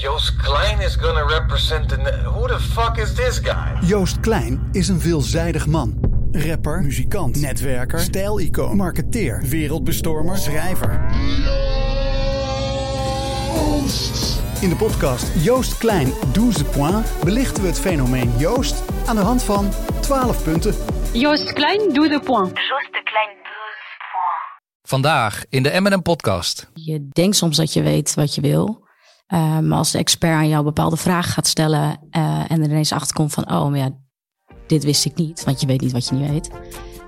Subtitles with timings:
[0.00, 1.96] Joost Klein is gonna represent the...
[2.24, 3.86] Who the fuck is this guy?
[3.86, 5.98] Joost Klein is een veelzijdig man.
[6.32, 10.90] Rapper, muzikant, netwerker, stijlicoon, marketeer, wereldbestormer, schrijver.
[14.60, 19.42] In de podcast Joost Klein 12 points belichten we het fenomeen Joost aan de hand
[19.42, 20.74] van 12 punten.
[21.12, 22.58] Joost Klein, doe de point.
[22.58, 23.42] Joost de Klein 12
[24.12, 24.60] points.
[24.82, 26.70] Vandaag in de M&M podcast.
[26.74, 28.86] Je denkt soms dat je weet wat je wil.
[29.36, 33.14] Maar als de expert aan jou bepaalde vragen gaat stellen uh, en er ineens achter
[33.14, 33.90] komt van, oh, maar ja,
[34.66, 36.50] dit wist ik niet, want je weet niet wat je niet weet.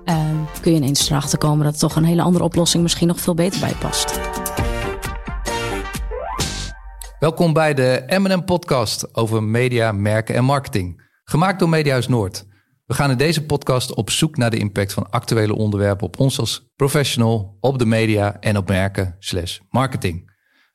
[0.05, 3.35] Uh, kun je ineens erachter komen dat toch een hele andere oplossing misschien nog veel
[3.35, 4.21] beter bij past.
[7.19, 11.09] Welkom bij de M&M podcast over media, merken en marketing.
[11.25, 12.47] Gemaakt door Mediahuis Noord.
[12.87, 16.39] We gaan in deze podcast op zoek naar de impact van actuele onderwerpen op ons
[16.39, 20.30] als professional, op de media en op merken slash marketing.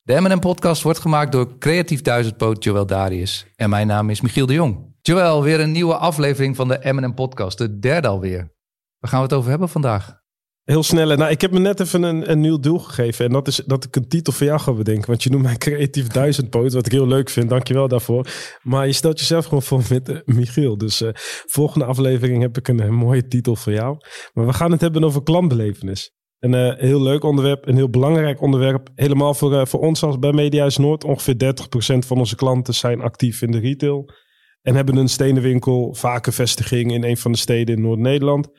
[0.06, 4.46] De M&M podcast wordt gemaakt door creatief duizendpoot Joël Darius en mijn naam is Michiel
[4.46, 4.96] de Jong.
[5.02, 8.54] Joël, weer een nieuwe aflevering van de M&M podcast, de derde alweer.
[9.00, 10.22] Waar gaan we het over hebben vandaag?
[10.64, 11.16] Heel snel.
[11.16, 13.26] Nou, ik heb me net even een, een nieuw doel gegeven.
[13.26, 15.08] En dat is dat ik een titel voor jou ga bedenken.
[15.08, 16.74] Want je noemt mij creatief duizendpoot.
[16.74, 17.50] Wat ik heel leuk vind.
[17.50, 18.28] Dankjewel daarvoor.
[18.62, 20.78] Maar je stelt jezelf gewoon voor met uh, Michiel.
[20.78, 21.10] Dus uh,
[21.46, 23.98] volgende aflevering heb ik een, een, mooie titel voor jou.
[24.34, 26.14] Maar we gaan het hebben over klantbelevenis.
[26.46, 27.68] Een uh, heel leuk onderwerp.
[27.68, 28.90] Een heel belangrijk onderwerp.
[28.96, 31.04] Helemaal voor, voor ons als bij Media's Noord.
[31.04, 31.36] Ongeveer
[31.96, 34.10] 30% van onze klanten zijn actief in de retail.
[34.62, 38.50] En hebben een stenen winkel, vaak een vestiging in een van de steden in Noord-Nederland.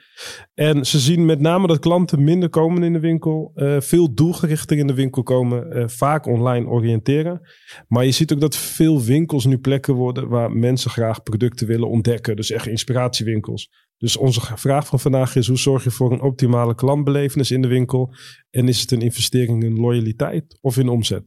[0.54, 4.78] En ze zien met name dat klanten minder komen in de winkel, uh, veel doelgerichter
[4.78, 7.40] in de winkel komen, vaak online oriënteren.
[7.88, 11.88] Maar je ziet ook dat veel winkels nu plekken worden waar mensen graag producten willen
[11.88, 12.36] ontdekken.
[12.36, 13.85] Dus echt inspiratiewinkels.
[13.98, 17.68] Dus onze vraag van vandaag is: hoe zorg je voor een optimale klantbelevenis in de
[17.68, 18.14] winkel?
[18.50, 21.24] En is het een investering in loyaliteit of in omzet?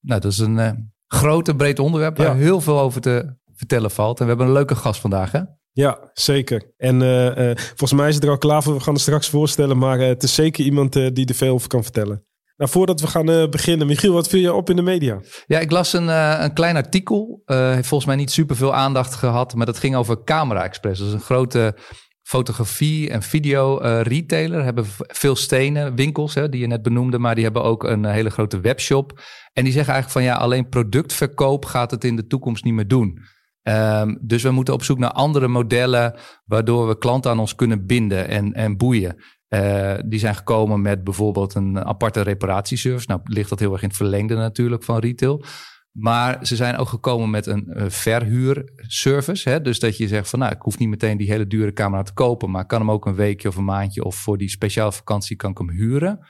[0.00, 0.70] Nou, dat is een uh,
[1.06, 2.34] groot en breed onderwerp waar ja.
[2.34, 4.18] heel veel over te vertellen valt.
[4.18, 5.40] En we hebben een leuke gast vandaag, hè?
[5.72, 6.72] Ja, zeker.
[6.76, 8.74] En uh, uh, volgens mij is het er al klaar voor.
[8.74, 9.78] We gaan het straks voorstellen.
[9.78, 12.26] Maar het is zeker iemand die er veel over kan vertellen.
[12.56, 13.86] Nou, voordat we gaan beginnen.
[13.86, 15.20] Michiel, wat viel je op in de media?
[15.46, 16.08] Ja, ik las een,
[16.42, 17.42] een klein artikel.
[17.44, 19.54] heeft volgens mij niet super veel aandacht gehad.
[19.54, 20.98] Maar dat ging over Camera Express.
[20.98, 21.76] Dat is een grote
[22.22, 24.64] fotografie- en video-retailer.
[24.64, 27.18] hebben veel stenen winkels, hè, die je net benoemde.
[27.18, 29.20] Maar die hebben ook een hele grote webshop.
[29.52, 32.88] En die zeggen eigenlijk van ja, alleen productverkoop gaat het in de toekomst niet meer
[32.88, 33.18] doen.
[33.62, 36.14] Um, dus we moeten op zoek naar andere modellen
[36.44, 39.16] waardoor we klanten aan ons kunnen binden en, en boeien.
[39.54, 43.06] Uh, die zijn gekomen met bijvoorbeeld een aparte reparatieservice.
[43.08, 45.44] Nou ligt dat heel erg in het verlengde natuurlijk van retail.
[45.92, 49.48] Maar ze zijn ook gekomen met een uh, verhuurservice.
[49.48, 49.60] Hè?
[49.60, 52.12] Dus dat je zegt van nou, ik hoef niet meteen die hele dure camera te
[52.12, 54.92] kopen, maar ik kan hem ook een weekje of een maandje of voor die speciale
[54.92, 56.26] vakantie kan ik hem huren.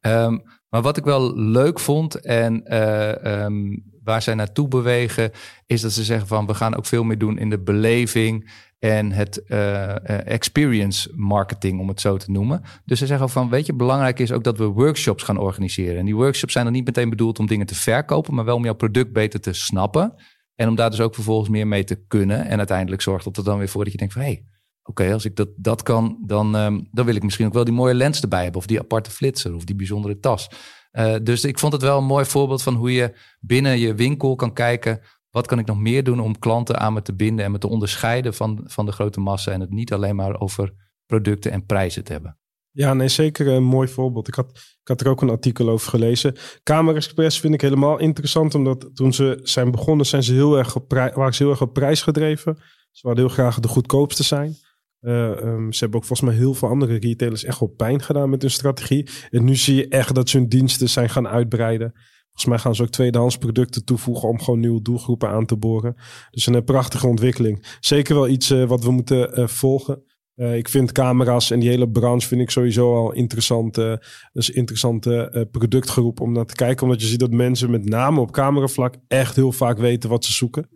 [0.00, 5.30] Um, maar wat ik wel leuk vond en uh, um, waar zij naartoe bewegen,
[5.66, 9.12] is dat ze zeggen van we gaan ook veel meer doen in de beleving en
[9.12, 12.62] het uh, experience marketing, om het zo te noemen.
[12.84, 15.98] Dus ze zeggen van, weet je, belangrijk is ook dat we workshops gaan organiseren.
[15.98, 18.64] En die workshops zijn er niet meteen bedoeld om dingen te verkopen, maar wel om
[18.64, 20.14] jouw product beter te snappen.
[20.54, 22.46] En om daar dus ook vervolgens meer mee te kunnen.
[22.46, 24.44] En uiteindelijk zorgt dat er dan weer voor dat je denkt van, hé, hey,
[24.82, 27.74] oké, als ik dat, dat kan, dan, um, dan wil ik misschien ook wel die
[27.74, 28.60] mooie lens erbij hebben.
[28.60, 30.48] Of die aparte flitser of die bijzondere tas.
[30.92, 34.34] Uh, dus ik vond het wel een mooi voorbeeld van hoe je binnen je winkel
[34.34, 35.00] kan kijken.
[35.30, 37.68] Wat kan ik nog meer doen om klanten aan me te binden en me te
[37.68, 39.52] onderscheiden van, van de grote massa.
[39.52, 40.72] En het niet alleen maar over
[41.06, 42.38] producten en prijzen te hebben.
[42.72, 44.28] Ja, nee, zeker een mooi voorbeeld.
[44.28, 46.36] Ik had, ik had er ook een artikel over gelezen.
[46.62, 50.76] Kamer Express vind ik helemaal interessant, omdat toen ze zijn begonnen, zijn ze heel erg
[50.76, 52.58] op waren ze heel erg op prijs gedreven.
[52.90, 54.54] Ze wilden heel graag de goedkoopste zijn.
[55.00, 58.30] Uh, um, ze hebben ook volgens mij heel veel andere retailers echt wel pijn gedaan
[58.30, 59.08] met hun strategie.
[59.30, 61.94] En nu zie je echt dat ze hun diensten zijn gaan uitbreiden.
[62.32, 65.96] Volgens mij gaan ze ook tweedehands producten toevoegen om gewoon nieuwe doelgroepen aan te boren.
[66.30, 67.76] Dus een prachtige ontwikkeling.
[67.80, 70.02] Zeker wel iets uh, wat we moeten uh, volgen.
[70.34, 73.78] Ik vind camera's en die hele branche vind ik sowieso al interessant.
[73.78, 73.94] Uh,
[74.32, 76.86] dus interessante uh, productgroep om naar te kijken.
[76.86, 80.32] Omdat je ziet dat mensen met name op cameravlak echt heel vaak weten wat ze
[80.32, 80.68] zoeken.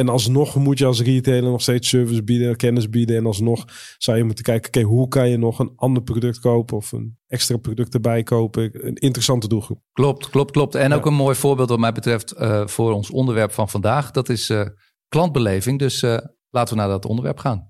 [0.00, 3.16] En alsnog moet je als retailer nog steeds service bieden, kennis bieden.
[3.16, 3.64] En alsnog
[3.98, 7.18] zou je moeten kijken, oké, hoe kan je nog een ander product kopen of een
[7.26, 8.86] extra product erbij kopen?
[8.86, 9.80] Een interessante doelgroep.
[9.92, 10.74] Klopt, klopt, klopt.
[10.74, 10.96] En Ja.
[10.96, 14.10] ook een mooi voorbeeld wat mij betreft eh, voor ons onderwerp van vandaag.
[14.10, 14.66] Dat is eh,
[15.08, 15.78] klantbeleving.
[15.78, 16.18] Dus eh,
[16.50, 17.68] laten we naar dat onderwerp gaan.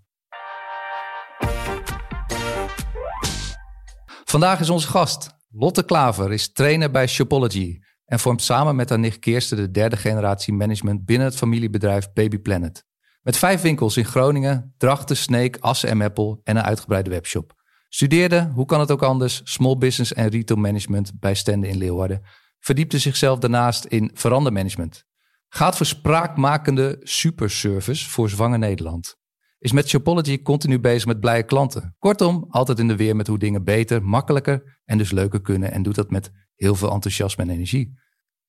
[4.24, 5.30] Vandaag is onze gast.
[5.48, 7.78] Lotte Klaver is trainer bij Shopology
[8.10, 12.38] en vormt samen met haar nicht Kirsten de derde generatie management binnen het familiebedrijf Baby
[12.38, 12.84] Planet.
[13.22, 17.52] Met vijf winkels in Groningen, Drachten, Sneek, Assen en Meppel en een uitgebreide webshop.
[17.88, 22.22] Studeerde, hoe kan het ook anders, small business en retail management bij Stende in Leeuwarden.
[22.58, 25.04] Verdiepte zichzelf daarnaast in verandermanagement.
[25.48, 29.16] Gaat voor spraakmakende superservice voor zwanger Nederland.
[29.58, 31.96] Is met Shopology continu bezig met blije klanten.
[31.98, 35.72] Kortom, altijd in de weer met hoe dingen beter, makkelijker en dus leuker kunnen.
[35.72, 36.30] En doet dat met
[36.60, 37.98] heel veel enthousiasme en energie.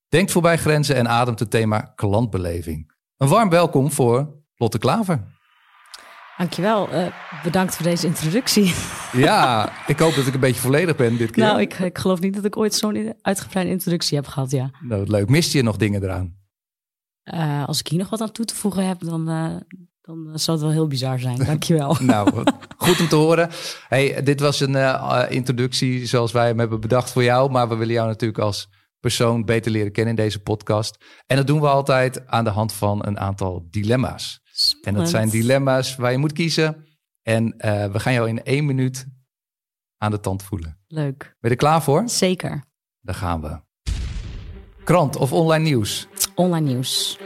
[0.07, 2.91] Denkt voorbij grenzen en ademt het thema klantbeleving.
[3.17, 5.27] Een warm welkom voor Lotte Klaver.
[6.37, 6.89] Dankjewel.
[6.89, 7.07] Eh
[7.43, 8.73] bedankt voor deze introductie.
[9.13, 11.43] Ja, ik hoop dat ik een beetje volledig ben dit keer.
[11.43, 14.69] nou, ik, ik geloof niet dat ik ooit zo'n uitgebreide introductie heb gehad, ja.
[14.79, 15.29] Nou, leuk.
[15.29, 16.35] Mist je nog dingen eraan?
[17.23, 19.55] Eh, als ik hier nog wat aan toe te voegen heb, dan, eh,
[20.01, 21.37] dan zou het wel heel bizar zijn.
[21.37, 21.97] Dankjewel.
[22.13, 22.43] Nou,
[22.91, 23.49] goed om te horen.
[23.88, 27.51] Hey, dit was een eh, introductie zoals wij hem hebben bedacht voor jou.
[27.51, 30.97] Maar we willen jou natuurlijk als persoon beter leren kennen in deze podcast.
[31.27, 34.41] En dat doen we altijd aan de hand van een aantal dilemma's.
[34.81, 36.85] En dat zijn dilemma's waar je moet kiezen.
[37.21, 39.05] En eh, we gaan jou in één minuut
[39.97, 40.79] aan de tand voelen.
[40.88, 41.17] Leuk.
[41.17, 42.03] Ben je er klaar voor?
[42.09, 42.63] Zeker.
[42.99, 43.59] Daar gaan we.
[44.83, 46.07] Krant of online nieuws?
[46.35, 47.19] Online nieuws.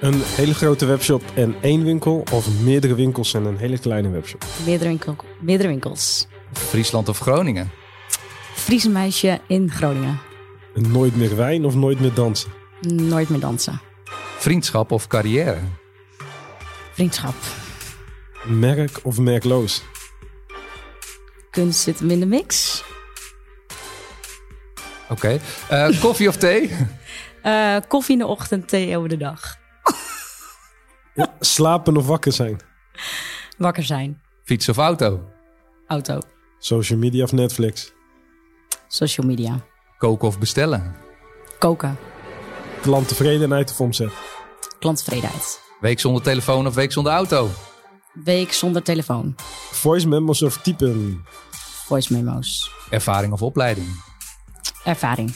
[0.00, 4.44] Een hele grote webshop en één winkel of meerdere winkels en een hele kleine webshop.
[4.64, 6.26] Meerdere, winkel, meerdere winkels.
[6.52, 7.70] Friesland of Groningen?
[8.54, 10.20] Friese meisje in Groningen.
[10.74, 12.50] Nooit meer wijn of nooit meer dansen.
[12.80, 13.80] Nooit meer dansen.
[14.38, 15.58] Vriendschap of carrière?
[16.92, 17.34] Vriendschap.
[18.44, 19.82] Merk of merkloos.
[21.50, 22.82] Kunst zit hem in de mix.
[25.08, 25.38] Oké.
[25.68, 26.70] Eh, koffie of thee?
[27.42, 29.58] Eh, koffie in de ochtend, thee over de dag.
[31.40, 32.60] Slapen of wakker zijn.
[33.58, 34.20] Wakker zijn.
[34.44, 35.20] Fiets of auto?
[35.86, 36.18] Auto.
[36.58, 37.92] Social media of Netflix.
[38.88, 39.64] Social media.
[39.98, 40.96] Koken of bestellen?
[41.58, 41.98] Koken.
[42.80, 44.12] Klanttevredenheid of omzet.
[44.78, 45.60] Klanttevredenheid.
[45.80, 47.48] Week zonder telefoon of week zonder auto?
[48.24, 49.34] Week zonder telefoon.
[49.72, 51.24] Voice memos of typen.
[51.86, 52.70] Voice memo's.
[52.90, 53.86] Ervaring of opleiding?
[54.84, 55.34] Ervaring.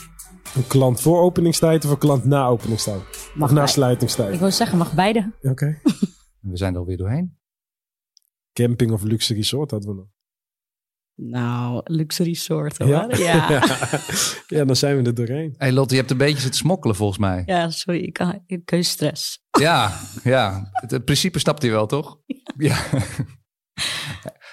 [0.55, 3.31] Een klant voor openingstijd of een klant na openingstijd.
[3.35, 4.33] Mag of na bij- sluitingstijd.
[4.35, 5.33] Ik wil zeggen, mag beide.
[5.43, 5.81] Oké.
[6.41, 7.39] We zijn er alweer doorheen.
[8.53, 10.07] Camping of luxe resort hadden we nog.
[11.15, 12.89] Nou, luxe resort hoor.
[12.89, 13.09] Ja?
[13.17, 13.51] Ja.
[13.51, 13.63] ja.
[14.47, 15.55] ja, dan zijn we er doorheen.
[15.59, 17.69] hey Lotte, je hebt een beetje zitten smokkelen volgens mij.
[17.71, 18.01] sorry.
[18.01, 19.43] Ik, kan- ik heb keuzestress.
[19.59, 20.69] Ja, ja.
[20.73, 22.19] Het, het principe snapt hij wel, toch?
[22.57, 22.77] Ja.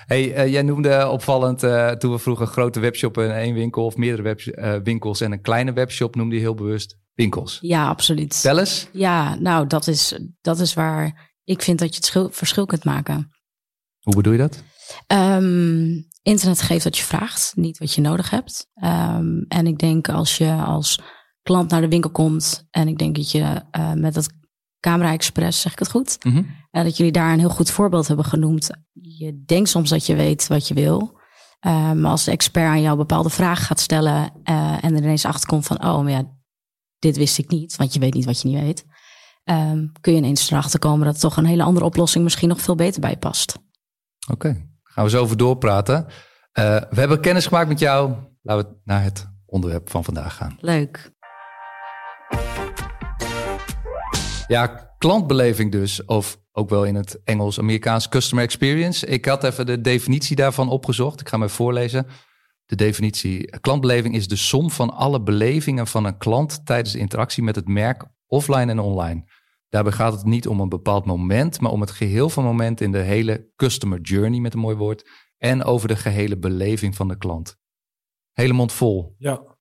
[0.07, 3.97] Hey, eh, jij noemde opvallend eh, toen we vroegen grote webshop en één winkel of
[3.97, 7.57] meerdere web, eh, winkels en een kleine webshop noemde je heel bewust winkels.
[7.61, 8.41] Ja, absoluut.
[8.41, 8.87] Tel eens.
[8.91, 12.83] Ja, nou, dat is, dat is waar ik vind dat je het schil- verschil kunt
[12.83, 13.29] maken.
[13.99, 14.63] Hoe bedoel je dat?
[15.07, 18.67] Ehm, internet geeft wat je vraagt, niet wat je nodig hebt.
[18.73, 21.01] Ehm, en ik denk als je als
[21.41, 23.61] klant naar de winkel komt en ik denk dat je
[23.95, 24.29] met dat
[24.79, 26.17] Camera Express, zeg ik het goed?
[26.71, 28.69] Eh, dat jullie daar een heel goed voorbeeld hebben genoemd.
[29.01, 31.15] Je denkt soms dat je weet wat je wil.
[31.59, 35.47] Maar als de expert aan jou bepaalde vragen gaat stellen eh, en er ineens achter
[35.49, 36.23] komt van, oh, maar ja,
[36.99, 38.85] dit wist ik niet, want je weet niet wat je niet weet.
[39.43, 42.75] ehm, kun je ineens erachter komen dat toch een hele andere oplossing misschien nog veel
[42.75, 43.57] beter bij past.
[44.31, 46.05] Oké, gaan we zo over doorpraten.
[46.51, 48.13] Eh, we hebben kennis gemaakt met jou.
[48.41, 50.57] Laten we naar het onderwerp van vandaag gaan.
[50.59, 51.11] Leuk.
[54.47, 59.05] Ja, klantbeleving dus, of ook wel in het Engels-Amerikaans customer experience.
[59.05, 61.21] Ik had even de definitie daarvan opgezocht.
[61.21, 62.07] Ik ga hem voorlezen.
[62.65, 63.59] De definitie.
[63.59, 67.67] Klantbeleving is de som van alle belevingen van een klant tijdens de interactie met het
[67.67, 69.31] merk offline en online.
[69.69, 72.91] Daarbij gaat het niet om een bepaald moment, maar om het geheel van momenten in
[72.91, 77.17] de hele customer journey, met een mooi woord, en over de gehele beleving van de
[77.17, 77.57] klant.
[78.31, 79.15] Hele mond vol.
[79.17, 79.57] Ja,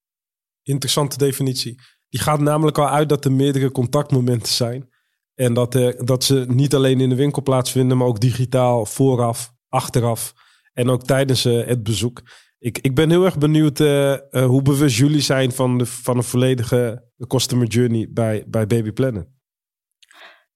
[0.62, 1.80] interessante definitie.
[2.08, 4.88] Die gaat namelijk al uit dat er meerdere contactmomenten zijn.
[5.36, 9.52] En dat, eh, dat ze niet alleen in de winkel plaatsvinden, maar ook digitaal, vooraf,
[9.68, 10.34] achteraf
[10.72, 12.22] en ook tijdens eh, het bezoek.
[12.58, 16.22] Ik, ik ben heel erg benieuwd eh, hoe bewust jullie zijn van, de, van een
[16.22, 19.26] volledige customer journey bij, bij Baby Planet.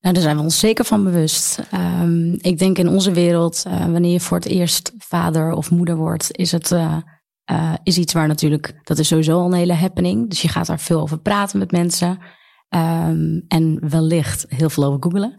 [0.01, 1.61] Nou, daar zijn we ons zeker van bewust.
[1.71, 6.37] Ehm, ik denk in onze wereld, wanneer je voor het eerst vader of moeder wordt,
[6.37, 6.75] is het
[7.51, 10.29] eh, is iets waar natuurlijk, dat is sowieso al een hele happening.
[10.29, 12.19] Dus je gaat daar veel over praten met mensen.
[12.69, 15.35] Ehm, en wellicht heel veel over googelen.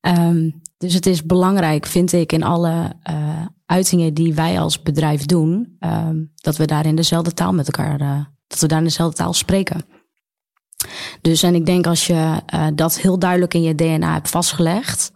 [0.00, 5.26] Ehm, dus het is belangrijk, vind ik, in alle eh, uitingen die wij als bedrijf
[5.26, 8.84] doen, ehm, dat we daar in dezelfde taal met elkaar, eh, dat we daar in
[8.84, 9.84] dezelfde taal spreken.
[11.20, 12.42] Dus en ik denk als je
[12.74, 15.12] dat heel duidelijk in je DNA hebt vastgelegd,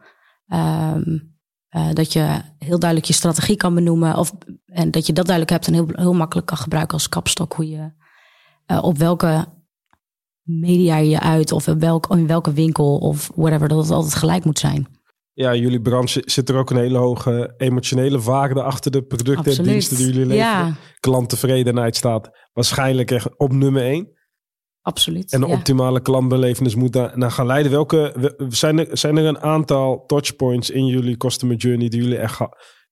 [1.92, 4.32] dat je heel duidelijk je strategie kan benoemen, of
[4.72, 7.68] en dat je dat duidelijk hebt en heel, heel makkelijk kan gebruiken als kapstok, hoe
[7.68, 7.90] je
[8.66, 9.46] eh, op welke
[10.42, 14.44] media je uit, of in, welk, in welke winkel of whatever, dat het altijd gelijk
[14.44, 14.86] moet zijn.
[15.32, 19.64] Ja, jullie branche zit er ook een hele hoge emotionele waarde achter de producten en
[19.64, 20.66] diensten die jullie leveren.
[20.66, 20.74] Ja.
[21.00, 24.18] Klanttevredenheid staat waarschijnlijk echt op nummer één.
[24.82, 25.32] Absoluut.
[25.32, 25.52] En de ja.
[25.52, 27.72] optimale klantbelevenis moet daar naar gaan leiden.
[27.72, 32.18] Welke we- zijn er, zijn er een aantal touchpoints in jullie customer journey die jullie
[32.18, 32.40] echt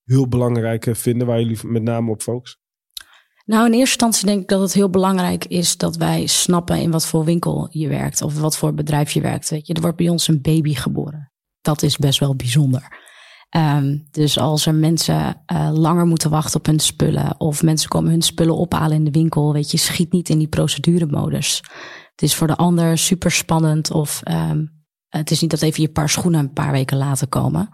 [0.08, 2.60] heel belangrijk eh, vinden, waar jullie met name op focussen?
[3.44, 6.90] Nou, in eerste instantie denk ik dat het heel belangrijk is dat wij snappen in
[6.90, 9.50] wat voor winkel je werkt of wat voor bedrijf je werkt.
[9.50, 11.32] Weet je, er wordt bij ons een baby geboren.
[11.60, 12.96] Dat is best wel bijzonder.
[13.48, 18.10] Ehm, dus als er mensen eh, langer moeten wachten op hun spullen of mensen komen
[18.10, 21.62] hun spullen ophalen in de winkel, weet je, schiet niet in die proceduremodus.
[22.10, 24.64] Het is voor de ander super spannend of ehm,
[25.08, 27.68] het is niet dat even je paar schoenen een paar weken laten komen.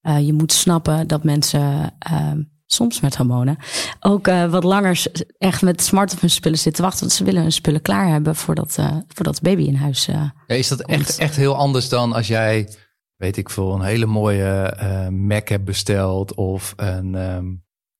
[0.00, 3.56] Eh, je moet snappen dat mensen ehm, soms met hormonen
[4.00, 5.02] ook eh, wat langer
[5.38, 7.00] echt met smart op hun spullen zitten wachten.
[7.00, 10.08] Want ze willen hun spullen klaar hebben voordat, eh voordat baby in huis.
[10.46, 12.68] is dat echt, echt heel anders dan als jij,
[13.16, 14.76] weet ik veel, een hele mooie
[15.10, 17.46] Mac hebt besteld of een, ehm,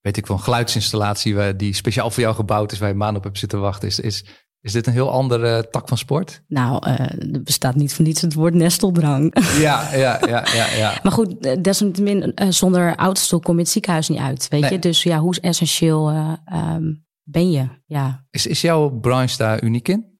[0.01, 3.17] weet ik veel, een geluidsinstallatie waar, die speciaal voor jou gebouwd is, waar je maanden
[3.17, 3.87] op hebt zitten wachten.
[3.87, 4.25] Is, is,
[4.61, 6.41] is dit een heel andere tak van sport?
[6.47, 6.99] nou, eh,
[7.33, 9.35] er bestaat niet van niets het woord nesteldrang.
[9.59, 10.97] Ja, ja, ja, ja, ja.
[11.03, 14.47] maar goed, eh, desalniettemin, eh, zonder autostoel kom je het ziekenhuis niet uit.
[14.47, 14.71] Weet Nee.
[14.71, 14.79] je?
[14.79, 17.67] Dus ja, hoe essentieel eh, ehm, ben je?
[17.85, 18.25] Ja.
[18.29, 20.19] Is, is jouw branche daar uniek in?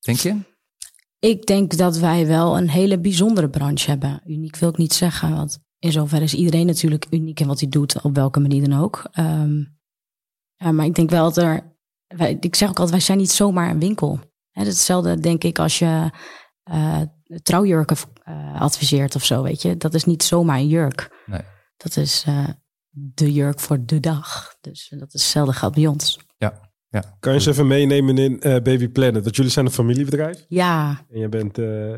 [0.00, 0.36] Denk je?
[1.18, 4.20] Ik denk dat wij wel een hele bijzondere branche hebben.
[4.26, 7.68] Uniek wil ik niet zeggen, want in zoverre is iedereen natuurlijk uniek in wat hij
[7.68, 9.08] doet, op welke manier dan ook.
[9.12, 9.62] Ehm,
[10.74, 11.73] maar ik denk wel dat er,
[12.16, 14.20] wij, ik zeg ook altijd, wij zijn niet zomaar een winkel.
[14.50, 16.10] Hè, hetzelfde denk ik als je
[16.62, 17.00] eh,
[17.42, 19.76] trouwjurken eh, adviseert of zo, weet je.
[19.76, 21.22] Dat is niet zomaar een jurk.
[21.26, 21.40] Nee.
[21.76, 22.48] Dat is eh,
[22.90, 24.56] de jurk voor de dag.
[24.60, 26.18] Dus dat is hetzelfde geldt bij ons.
[26.36, 27.16] Ja, ja.
[27.20, 29.22] Kan je eens even meenemen in eh, Baby Planet?
[29.22, 31.90] Want jullie zijn een familiebedrijf Ja, en jij bent eh,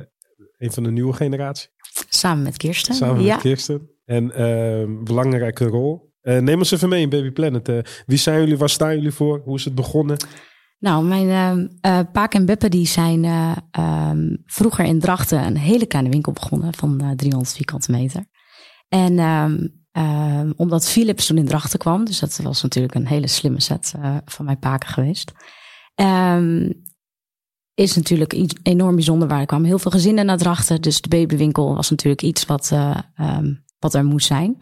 [0.57, 1.69] een van de nieuwe generatie,
[2.09, 2.95] samen met Kirsten.
[2.95, 3.33] samen ja.
[3.33, 3.91] met Kirsten.
[4.05, 4.29] En
[5.05, 6.06] belangrijke rol.
[6.27, 7.69] Eh, neem ons even mee in Baby Planet.
[7.69, 8.57] Eh, wie zijn jullie?
[8.57, 9.41] Waar staan jullie voor?
[9.45, 10.17] Hoe is het begonnen?
[10.79, 15.87] Nou, mijn eh, Paak en Beppe die zijn eh, ehm, vroeger in Drachten een hele
[15.87, 18.27] kleine winkel begonnen van eh, 300 vierkante meter.
[18.89, 23.27] En ehm, ehm, omdat Philips toen in Drachten kwam, dus dat was natuurlijk een hele
[23.27, 25.33] slimme set van mijn Paken geweest.
[27.75, 30.81] is natuurlijk iets enorm bijzonder waar er kwamen heel veel gezinnen naar Drachten.
[30.83, 32.73] Dus de babywinkel was natuurlijk iets wat,
[33.79, 34.57] wat er moest zijn.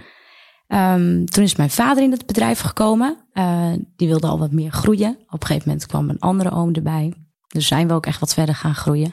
[0.66, 3.16] Ehm, toen is mijn vader in het bedrijf gekomen.
[3.32, 5.16] Eh, die wilde al wat meer groeien.
[5.26, 7.14] Op een gegeven moment kwam een andere oom erbij.
[7.48, 9.12] Dus zijn we ook echt wat verder gaan groeien.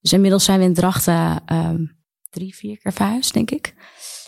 [0.00, 1.84] Dus inmiddels zijn we in Drachten ehm,
[2.30, 3.74] drie, vier keer verhuisd, denk ik.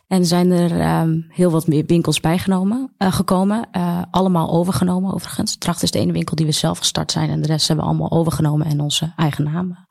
[0.06, 3.68] En zijn er ehm, heel wat meer winkels bijgenomen, eh, gekomen.
[3.70, 5.56] Eh, allemaal overgenomen overigens.
[5.56, 7.30] Drachten is de ene winkel die we zelf gestart zijn.
[7.30, 9.86] En de rest hebben we allemaal overgenomen en onze eigen naam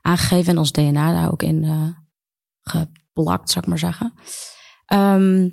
[0.00, 0.52] aangegeven.
[0.52, 1.94] En ons DNA daar ook in
[2.62, 4.12] geplakt, zou ik maar zeggen.
[4.86, 5.48] Ehm,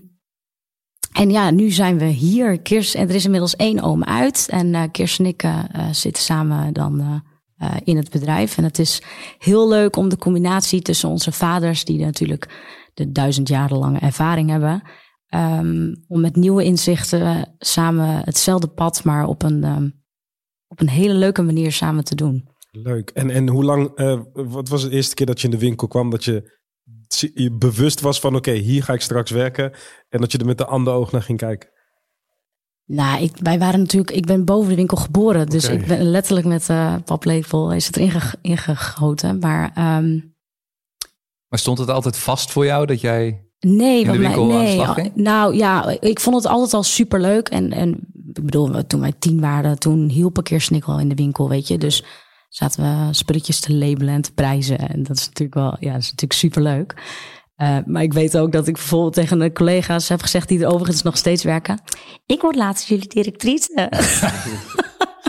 [1.13, 2.61] en ja, nu zijn we hier.
[2.61, 4.47] Kirst, en er is inmiddels één oom uit.
[4.49, 7.15] En eh Kirsten en ik eh, eh, zitten samen dan eh,
[7.57, 8.57] eh, in het bedrijf.
[8.57, 9.01] En het is
[9.37, 12.47] heel leuk om de combinatie tussen onze vaders, die natuurlijk
[12.93, 14.81] de duizend jaren lange ervaring hebben.
[15.27, 19.89] ehm, om met nieuwe inzichten samen hetzelfde pad, maar op een, ehm,
[20.67, 22.47] op een hele leuke manier samen te doen.
[22.71, 23.09] Leuk.
[23.09, 25.87] En, en hoe lang, eh, wat was de eerste keer dat je in de winkel
[25.87, 26.61] kwam dat je,
[27.19, 29.71] je bewust was van oké, hier ga ik straks werken.
[30.09, 31.69] En dat je er met de andere oog naar ging kijken.
[32.85, 35.47] Nou, ik, wij waren natuurlijk, ik ben boven de winkel geboren.
[35.49, 39.39] Dus ik ben letterlijk met eh paplepel is het erin ge- ingegoten.
[39.39, 40.19] Maar ehm,
[41.47, 43.47] Maar stond het altijd vast voor jou dat jij...
[43.59, 44.73] nee, In de mij, winkel aan de nee.
[44.73, 45.15] slag ging?
[45.15, 47.49] Nou ja, ik vond het altijd al super leuk.
[47.49, 47.91] En, en
[48.33, 51.67] ik bedoel, toen wij tien waren, toen hielp een keer Snikkel in de winkel, weet
[51.67, 51.77] je.
[51.77, 52.03] Dus
[52.55, 54.77] zaten we spulletjes te labelen en te prijzen.
[54.77, 56.93] En dat is natuurlijk wel, ja, dat is natuurlijk super leuk.
[57.85, 61.01] maar ik weet ook dat ik bijvoorbeeld tegen de collega's heb gezegd die er overigens
[61.01, 61.81] nog steeds werken.
[62.25, 63.89] Ik word laatst jullie directrice.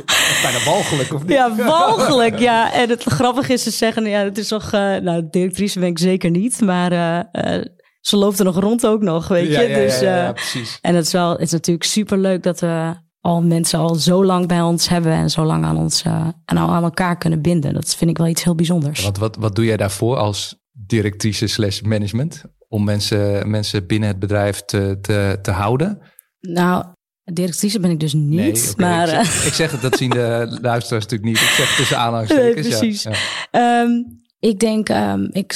[0.43, 1.31] Bijna walgelijk, of niet?
[1.31, 2.39] Ja, walgelijk.
[2.39, 5.89] Ja, en het grappige is, ze zeggen, ja, het is nog, eh, nou, directrice ben
[5.89, 7.65] ik zeker niet, maar eh, eh,
[8.01, 9.53] ze loopt er nog rond ook nog, weet je.
[9.53, 10.79] Ja, ja, ja, dus, ja, ja, precies.
[10.81, 14.25] en het is wel, het is natuurlijk super leuk dat we al mensen al zo
[14.25, 17.75] lang bij ons hebben en zo lang aan ons, eh, en aan elkaar kunnen binden.
[17.75, 19.05] Dat vind ik wel iets heel bijzonders.
[19.05, 22.45] Wat, wat, wat doe jij daarvoor als directrice slash management?
[22.75, 26.01] om mensen, mensen binnen het bedrijf te, te, te houden?
[26.41, 26.85] Nou,
[27.25, 28.75] directrice ben ik dus niet.
[28.77, 31.41] Nee, maar, ik, eh, zeg, ik zeg het, dat zien de luisteraars natuurlijk niet.
[31.41, 32.69] Ik zeg het tussen aanhalingstekens.
[32.69, 33.03] Nee, precies.
[33.03, 33.83] Ja, ja.
[33.83, 33.91] Ehm,
[34.39, 35.53] ik denk, ehm, ik,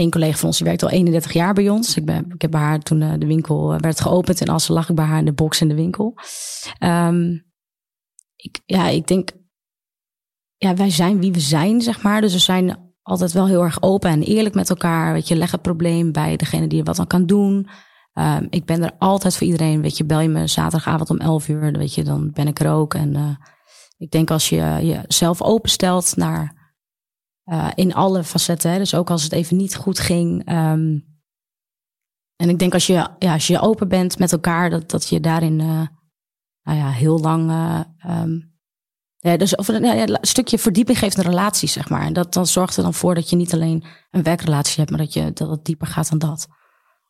[0.00, 1.96] een collega van ons die werkt al 31 jaar bij ons.
[1.96, 4.68] Ik, ben, ik heb bij haar toen eh, de winkel eh, werd geopend en als
[4.68, 6.14] lag ik bij haar in de box in de winkel.
[6.78, 7.38] Ehm,
[8.36, 9.30] ik, ja, ik denk,
[10.56, 12.20] ja, wij zijn wie we zijn, zeg maar.
[12.20, 15.12] Dus we zijn altijd wel heel erg open en eerlijk met elkaar.
[15.12, 17.68] Weet je, leg het probleem bij degene die er wat aan kan doen.
[18.12, 19.82] Ehm, ik ben er altijd voor iedereen.
[19.82, 22.70] Weet je, bel je me zaterdagavond om 11 uur, weet je, dan ben ik er
[22.70, 22.94] ook.
[22.94, 23.36] En eh,
[23.96, 26.59] ik denk als je jezelf openstelt naar
[27.50, 30.44] eh, in alle facetten, hè, dus ook als het even niet goed ging.
[30.44, 30.98] ehm,
[32.36, 35.20] en ik denk als je, ja, als je open bent met elkaar, dat, dat je
[35.20, 35.86] daarin eh,
[36.62, 37.50] nou ja, heel lang.
[37.50, 38.38] eh, ehm,
[39.16, 42.02] ja, dus of, nou ja, een stukje verdieping geeft in de relatie, zeg maar.
[42.02, 44.98] En dat dan zorgt er dan voor dat je niet alleen een werkrelatie hebt, maar
[44.98, 46.48] dat, je, dat het dieper gaat dan dat.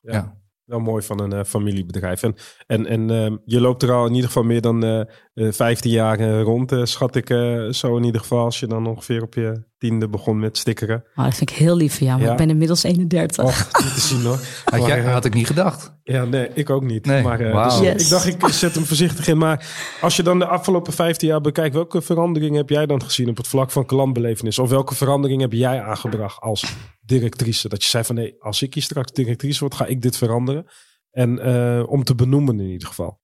[0.00, 0.38] Ja.
[0.64, 2.22] Wel mooi van een eh, familiebedrijf.
[2.22, 2.34] En,
[2.66, 5.00] en, en ehm, je loopt er al in ieder geval meer dan eh
[5.34, 8.44] eh, 15 jaar rond, eh, schat ik eh, zo in ieder geval.
[8.44, 11.04] Als je dan ongeveer op je tiende begon met stickeren.
[11.14, 12.32] Oh, dat vind ik heel lief van jou, maar Ja.
[12.32, 13.44] ik ben inmiddels 31.
[13.44, 14.38] Och, niet te zien hoor.
[14.64, 15.92] Had, Maar, jij, eh, had ik niet gedacht.
[16.02, 17.06] Ja, nee, ik ook niet.
[17.06, 18.02] Nee, maar, eh, dus Yes.
[18.04, 19.38] Ik dacht, ik zet hem voorzichtig in.
[19.38, 19.66] Maar
[20.00, 23.36] als je dan de afgelopen 15 jaar bekijkt, welke veranderingen heb jij dan gezien op
[23.36, 24.58] het vlak van klantbelevenis?
[24.58, 27.68] Of welke verandering heb jij aangebracht als directrice?
[27.68, 30.66] Dat je zei van nee, als ik hier straks directrice word, ga ik dit veranderen.
[31.10, 33.20] En eh, om te benoemen in ieder geval.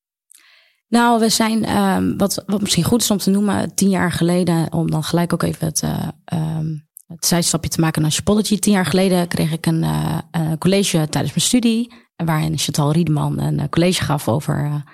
[0.88, 4.72] Nou, we zijn, ehm, wat, wat misschien goed is om te noemen, tien jaar geleden,
[4.72, 6.66] om dan gelijk ook even het, eh, ehm,
[7.06, 8.58] het zijstapje te maken naar Shopology.
[8.58, 13.38] Tien jaar geleden kreeg ik een, eh, een college tijdens mijn studie, waarin Chantal Riedeman
[13.38, 14.84] een eh, college gaf over,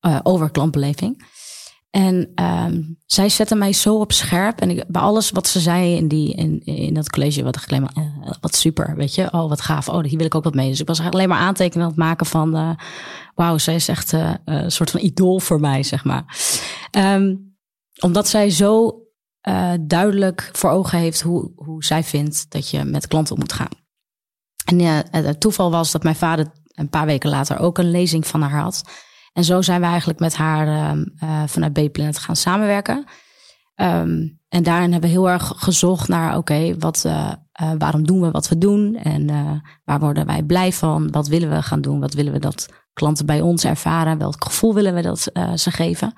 [0.00, 1.29] eh, over klantbeleving.
[1.90, 4.60] En ehm, zij zette mij zo op scherp.
[4.60, 7.64] En ik, bij alles wat ze zei in, die, in, in dat college, wat ik
[7.68, 9.32] alleen maar, eh, wat super, weet je.
[9.32, 9.88] Oh, wat gaaf.
[9.88, 10.68] Oh, hier wil ik ook wat mee.
[10.68, 12.70] Dus ik was alleen maar aantekenen aan het maken van, eh,
[13.34, 16.24] wauw, zij is echt eh, een soort van idool voor mij, zeg maar.
[16.90, 17.34] Ehm,
[18.00, 18.94] omdat zij zo
[19.80, 23.68] duidelijk voor ogen heeft hoe, hoe zij vindt dat je met klanten moet gaan.
[24.64, 28.42] En het toeval was dat mijn vader een paar weken later ook een lezing van
[28.42, 28.82] haar had.
[29.32, 33.04] En zo zijn we eigenlijk met haar ehm, eh, vanuit B-Planet gaan samenwerken.
[33.74, 38.20] Ehm, en daarin hebben we heel erg gezocht naar, oké, wat, eh, eh, waarom doen
[38.20, 38.96] we wat we doen?
[38.96, 39.26] En
[39.84, 41.10] waar worden wij blij van?
[41.10, 42.00] Wat willen we gaan doen?
[42.00, 44.18] Wat willen we dat klanten bij ons ervaren?
[44.18, 46.12] Welk gevoel willen we dat ze geven?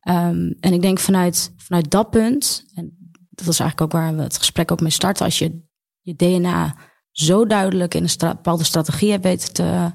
[0.00, 4.22] Ehm, en ik denk vanuit, vanuit dat punt, en dat is eigenlijk ook waar we
[4.22, 5.68] het gesprek ook mee starten, als je
[6.00, 6.76] je DNA
[7.10, 9.90] zo duidelijk in een bepaalde strategie hebt weten te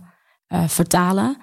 [0.67, 1.37] vertalen,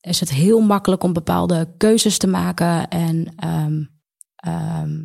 [0.00, 3.84] is het heel makkelijk om bepaalde keuzes te maken en, ehm,
[4.36, 5.04] ehm,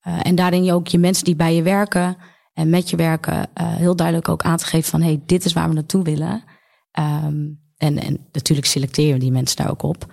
[0.00, 2.16] eh, en daarin je ook je mensen die bij je werken
[2.52, 5.52] en met je werken eh, heel duidelijk ook aan te geven van hey, dit is
[5.52, 6.44] waar we naartoe willen.
[6.90, 10.06] Ehm, en, en natuurlijk selecteer je die mensen daar ook op.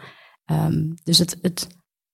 [1.03, 1.67] Dus het, het,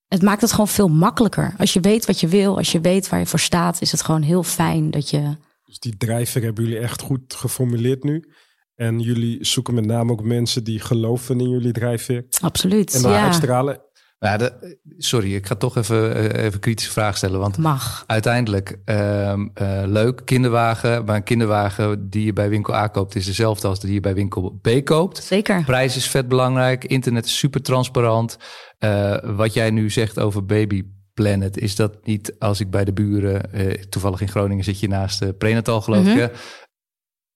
[0.08, 1.54] het maakt het gewoon veel makkelijker.
[1.58, 4.02] Als je weet wat je wil, als je weet waar je voor staat, is het
[4.02, 5.38] gewoon heel fijn dat je.
[5.64, 8.34] Dus die drijfveer hebben jullie echt goed geformuleerd nu.
[8.76, 12.26] En jullie zoeken met name ook mensen die geloven in jullie drijfveer.
[12.42, 12.94] Absoluut.
[12.96, 13.82] En daar ja, uitstralen.
[14.20, 17.40] De, sorry, ik ga toch even, eh, even kritische vraag stellen.
[17.40, 18.04] Want mag.
[18.08, 21.06] uiteindelijk, ehm, eh, leuk, kinderwagen.
[21.06, 23.16] Maar een kinderwagen die je bij winkel A koopt...
[23.16, 25.24] is dezelfde als die je bij winkel B koopt.
[25.24, 25.64] Zeker.
[25.64, 26.86] Prijs is vet belangrijk.
[26.86, 28.38] Internet is super transparant.
[28.78, 31.58] Eh, wat jij nu zegt over Baby Planet...
[31.58, 33.54] is dat niet als ik bij de buren...
[33.54, 36.12] eh, toevallig in Groningen zit je naast de prenatal, geloof Mhm.
[36.12, 36.18] ik.
[36.18, 36.28] hè?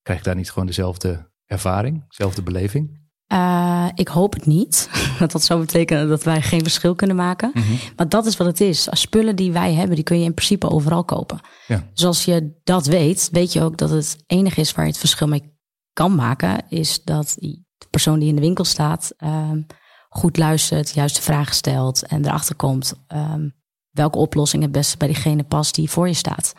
[0.06, 2.08] Krijg ik daar niet gewoon dezelfde ervaring?
[2.08, 3.04] Dezelfde beleving?
[3.28, 4.90] Eh, ik hoop het niet.
[5.20, 7.52] Dat dat zou betekenen dat wij geen verschil kunnen maken.
[7.54, 7.74] Mhm.
[7.96, 8.90] Maar dat is wat het is.
[8.90, 11.40] Als spullen die wij hebben, die kun je in principe overal kopen.
[11.68, 11.90] Ja.
[11.94, 15.00] Dus als je dat weet, weet je ook dat het enige is waar je het
[15.00, 15.58] verschil mee
[15.94, 19.62] kan maken, is dat de persoon die in de winkel staat ehm,
[20.10, 23.50] goed luistert, juiste vragen stelt en erachter komt ehm,
[23.90, 26.54] welke oplossing het beste bij diegene past die voor je staat.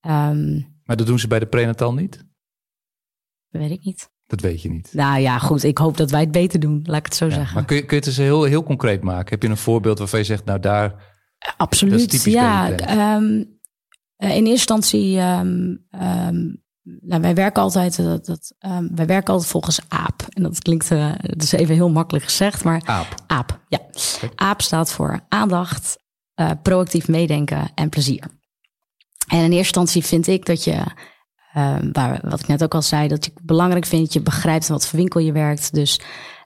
[0.00, 0.52] Ehm,
[0.84, 2.28] Maar dat doen ze bij de prenatal niet?
[3.50, 4.10] Weet ik niet.
[4.30, 4.90] Dat weet je niet.
[4.92, 5.62] Nou ja, goed.
[5.64, 7.54] Ik hoop dat wij het beter doen, laat ik het zo Ja, zeggen.
[7.54, 9.30] Maar kun je, kun je het eens heel, heel concreet maken?
[9.30, 10.88] Heb je een voorbeeld waarvan je zegt, nou daar...
[11.38, 12.70] Dat Absoluut, ja.
[12.70, 13.44] Ehm,
[14.16, 16.36] eh, in eerste instantie, ehm, ehm,
[16.82, 18.54] nou, wij werken altijd, eh, dat, dat,
[18.94, 20.26] wij werken altijd volgens AAP.
[20.28, 23.14] En dat klinkt, eh dat is even heel makkelijk gezegd, maar Aap.
[23.26, 23.78] AAP, ja.
[24.34, 25.98] AAP staat voor aandacht,
[26.62, 28.24] proactief meedenken en plezier.
[29.26, 30.84] En in eerste instantie vind ik dat je,
[31.52, 34.68] ehm, waar, wat ik net ook al zei, dat ik belangrijk vind dat je begrijpt
[34.68, 35.74] wat voor winkel je werkt.
[35.74, 36.00] Dus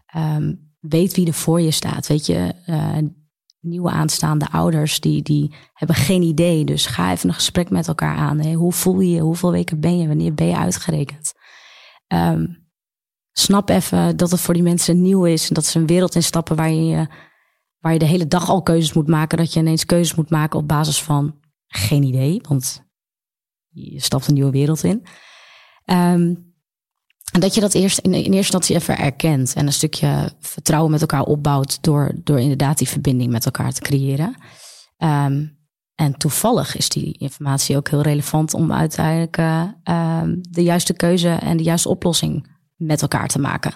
[0.07, 2.07] ehm, weet wie er voor je staat.
[2.07, 2.99] Weet je, eh,
[3.65, 6.65] nieuwe aanstaande ouders, die, die hebben geen idee.
[6.65, 8.53] Dus ga even een gesprek met elkaar aan.
[8.53, 9.21] Hoe voel je je?
[9.21, 10.09] Hoeveel weken ben je?
[10.09, 11.33] Wanneer ben je uitgerekend?
[12.07, 12.47] Ehm,
[13.33, 15.49] snap even dat het voor die mensen nieuw is.
[15.49, 17.07] En dat ze een wereld instappen waar je,
[17.79, 19.39] waar je de hele dag al keuzes moet maken.
[19.39, 21.35] Dat je ineens keuzes moet maken op basis van
[21.67, 22.41] geen idee.
[22.49, 22.84] Want
[23.75, 25.07] je stapt een nieuwe wereld in.
[25.85, 26.35] Ehm,
[27.33, 29.55] en dat je dat eerst in, in eerste instantie even erkent.
[29.55, 31.83] En een stukje vertrouwen met elkaar opbouwt.
[31.83, 34.35] Door, door inderdaad die verbinding met elkaar te creëren.
[34.97, 35.47] Ehm,
[35.95, 41.29] en toevallig is die informatie ook heel relevant om uiteindelijk eh, ehm, de juiste keuze
[41.29, 43.75] en de juiste oplossing met elkaar te maken.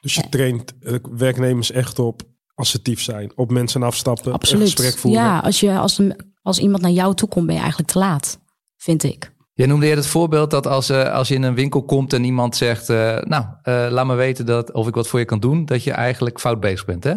[0.00, 2.22] Dus je traint eh, werknemers echt op
[2.54, 4.70] assertief zijn, op mensen afstappen, een Absoluut.
[4.70, 5.22] gesprek voeren.
[5.22, 6.00] Ja, als, je, als,
[6.42, 8.40] als iemand naar jou toe komt, ben je eigenlijk te laat,
[8.76, 9.32] vind ik.
[9.54, 12.24] Jij noemde eerder het voorbeeld dat als, eh, als je in een winkel komt en
[12.24, 12.88] iemand zegt...
[12.88, 15.64] eh, nou, eh, laat me weten dat, of ik wat voor je kan doen...
[15.64, 17.14] dat je eigenlijk fout bezig bent, hè?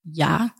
[0.00, 0.54] Ja,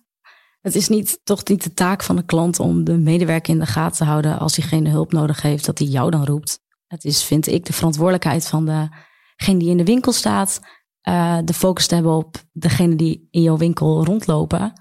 [0.60, 3.66] het is niet, toch niet de taak van de klant om de medewerker in de
[3.66, 6.60] gaten te houden als diegene hulp nodig heeft, dat hij jou dan roept.
[6.86, 8.90] Het is, vind ik, de verantwoordelijkheid van
[9.34, 10.60] degene die in de winkel staat,
[11.44, 14.72] de focus te hebben op degene die in jouw winkel rondlopen.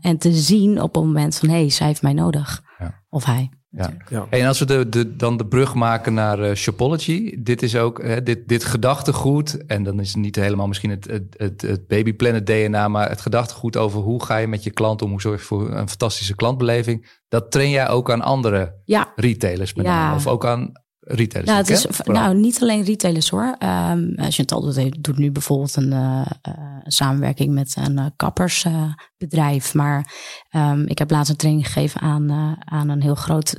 [0.00, 2.62] en te zien op het moment van, hé, hey, zij heeft mij nodig.
[2.78, 3.04] Ja.
[3.08, 3.50] Of hij.
[3.76, 3.90] Ja.
[4.08, 4.26] Ja.
[4.30, 8.02] En als we de, de, dan de brug maken naar eh, Shopology, dit is ook
[8.02, 11.86] hè, dit, dit gedachtegoed, en dan is het niet helemaal misschien het, het, het, het
[11.86, 15.40] babyplanet DNA, maar het gedachtegoed over hoe ga je met je klant om, hoe zorg
[15.40, 19.92] je voor een fantastische klantbeleving, dat train jij ook aan andere Ja, retailers met Ja.
[19.92, 20.72] name, of ook aan
[21.06, 21.50] retailers.
[21.50, 23.56] Nou, het is, nou, niet alleen retailers hoor.
[23.58, 29.74] Ehm Chantal doet, doet nu bijvoorbeeld een, eh, eh, samenwerking met een kappersbedrijf.
[29.74, 30.14] maar
[30.48, 33.56] ehm, ik heb laatst een training gegeven aan, aan een heel groot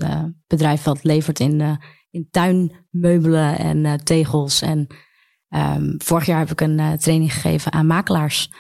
[0.48, 1.80] bedrijf dat levert in,
[2.10, 4.62] in tuinmeubelen en tegels.
[4.62, 4.88] En
[5.50, 8.52] ehm, vorig jaar heb ik een training gegeven aan makelaars.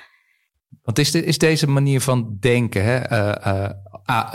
[0.81, 2.97] Want is, de, is deze manier van denken, hè,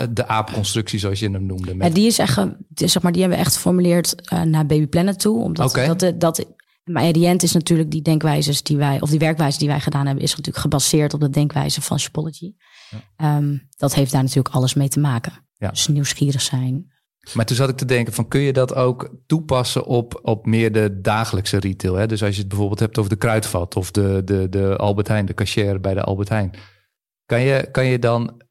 [0.09, 2.39] de aapconstructie zoals je hem noemde, Ja, met, die, is echt,
[2.75, 5.43] zeg maar, die hebben we echt geformuleerd eh, naar Baby Planet toe.
[5.43, 5.85] Omdat Oké.
[5.87, 6.45] dat, dat, dat,
[6.83, 10.29] maar is natuurlijk die denkwijzes die wij, of die werkwijze die wij gedaan hebben, is
[10.29, 12.53] natuurlijk gebaseerd op de denkwijze van Shopology.
[13.15, 15.33] Ehm, dat heeft daar natuurlijk alles mee te maken.
[15.57, 15.69] Ja.
[15.69, 16.91] Dus nieuwsgierig zijn.
[17.33, 20.71] Maar toen zat ik te denken van kun je dat ook toepassen op, op meer
[20.71, 21.95] de dagelijkse retail?
[21.95, 22.07] Hè?
[22.07, 25.25] Dus als je het bijvoorbeeld hebt over de kruidvat of de, de, de Albert Heijn,
[25.25, 26.51] de cashier bij de Albert Heijn.
[27.25, 28.42] Kan je, kan je dan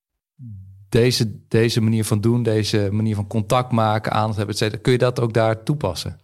[0.93, 4.93] deze, deze manier van doen, deze manier van contact maken, aandacht hebben, et cetera, kun
[4.93, 6.21] je dat ook daar toepassen?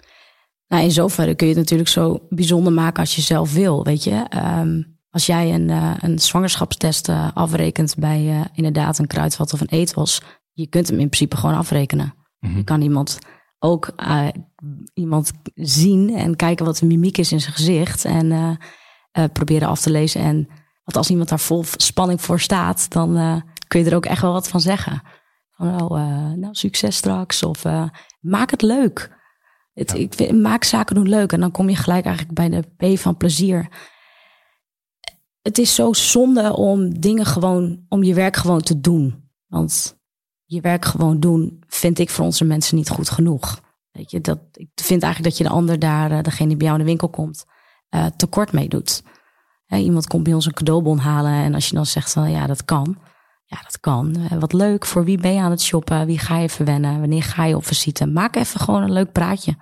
[0.69, 3.85] Nou, in zoverre kun je het natuurlijk zo bijzonder maken als je zelf wil.
[3.85, 9.07] Weet je, Ehm, als jij een, eh, een zwangerschapstest eh, afrekent bij eh, inderdaad een
[9.07, 10.21] kruidvat of een eetwas,
[10.53, 12.15] je kunt hem in principe gewoon afrekenen.
[12.41, 13.19] Je kan iemand
[13.59, 13.95] ook
[14.95, 18.59] iemand zien en kijken wat de mimiek is in zijn gezicht en
[19.33, 20.21] proberen af te lezen.
[20.21, 20.37] En
[20.85, 24.33] want als iemand daar vol spanning voor staat, dan kun je er ook echt wel
[24.33, 25.03] wat van zeggen.
[25.51, 27.43] Van, oh, eh, nou, succes straks.
[27.43, 27.89] Of eh,
[28.21, 29.17] maak het leuk.
[29.73, 31.33] Het, ik vind, maak zaken doen leuk.
[31.33, 33.69] En dan kom je gelijk eigenlijk bij de P van plezier.
[35.43, 39.31] Het is zo zonde om dingen gewoon, om je werk gewoon te doen.
[39.47, 39.99] Want
[40.45, 43.61] je werk gewoon doen, vind ik voor onze mensen niet goed genoeg.
[43.91, 46.67] Weet je, dat, ik vind eigenlijk dat je de ander daar, eh, degene die bij
[46.67, 47.45] jou in de winkel komt,
[48.17, 49.03] tekort mee doet.
[49.67, 52.65] Iemand komt bij ons een cadeaubon halen en als je dan zegt van ja, dat
[52.65, 52.99] kan.
[53.51, 54.17] Ja, dat kan.
[54.17, 54.87] Eh, wat leuk.
[54.87, 56.07] Voor wie ben je aan het shoppen?
[56.07, 57.01] Wie ga je verwennen?
[57.01, 58.07] Wanneer ga je op visite?
[58.07, 59.55] Maak even gewoon een leuk praatje.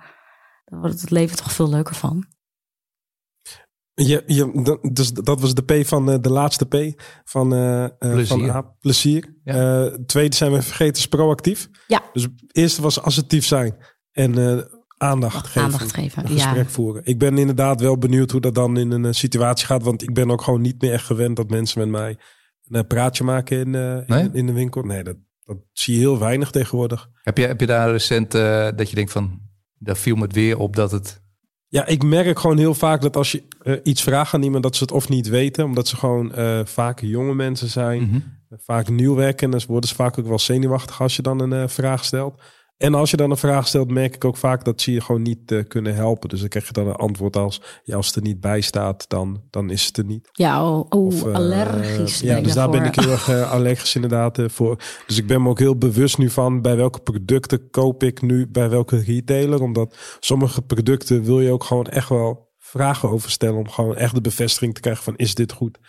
[0.65, 2.25] Dan wordt het leven toch veel leuker van.
[3.93, 7.83] Je, je, dat- dus dat was de P van eh, de laatste P van, eh
[7.83, 8.27] eh, Plezier.
[8.27, 9.35] van A, plezier.
[9.43, 9.85] Ja.
[9.85, 11.69] Eh, tweede zijn we vergeten, is proactief.
[11.87, 12.01] Ja.
[12.13, 13.77] Dus het eerste was assertief zijn
[14.11, 14.63] en eh,
[14.97, 15.61] aandacht geven.
[15.61, 16.69] Aandacht geven, Een gesprek ja.
[16.69, 17.01] voeren.
[17.05, 19.83] Ik ben inderdaad wel benieuwd hoe dat dan in een situatie gaat.
[19.83, 22.17] Want ik ben ook gewoon niet meer echt gewend dat mensen met mij
[22.69, 24.23] een praatje maken in, eh, Nee?
[24.23, 24.81] in, in de winkel.
[24.81, 27.09] Nee, dat, dat zie je heel weinig tegenwoordig.
[27.21, 29.39] Heb je, heb je daar recent eh, dat je denkt van,
[29.77, 31.21] daar viel me het weer op dat het...
[31.67, 34.75] Ja, ik merk gewoon heel vaak dat als je eh, iets vraagt aan iemand, dat
[34.75, 36.31] ze het of niet weten, omdat ze gewoon
[36.65, 38.19] vaak jonge mensen zijn, Mhm.
[38.49, 39.45] vaak nieuw werken.
[39.45, 42.41] En dan worden ze vaak ook wel zenuwachtig als je dan een vraag stelt.
[42.77, 45.21] En als je dan een vraag stelt, merk ik ook vaak dat ze je gewoon
[45.21, 46.29] niet eh, kunnen helpen.
[46.29, 49.09] Dus dan krijg je dan een antwoord als, ja, als het er niet bij staat,
[49.09, 50.29] dan, dan is het er niet.
[50.31, 52.19] Ja, oh, Of, allergisch.
[52.19, 54.75] Ja, dus daar ben ik heel erg eh, allergisch inderdaad voor.
[55.07, 58.47] Dus ik ben me ook heel bewust nu van bij welke producten koop ik nu
[58.47, 59.61] bij welke retailer.
[59.61, 63.57] Omdat sommige producten wil je ook gewoon echt wel vragen over stellen.
[63.57, 65.79] Om gewoon echt de bevestiging te krijgen van is dit goed?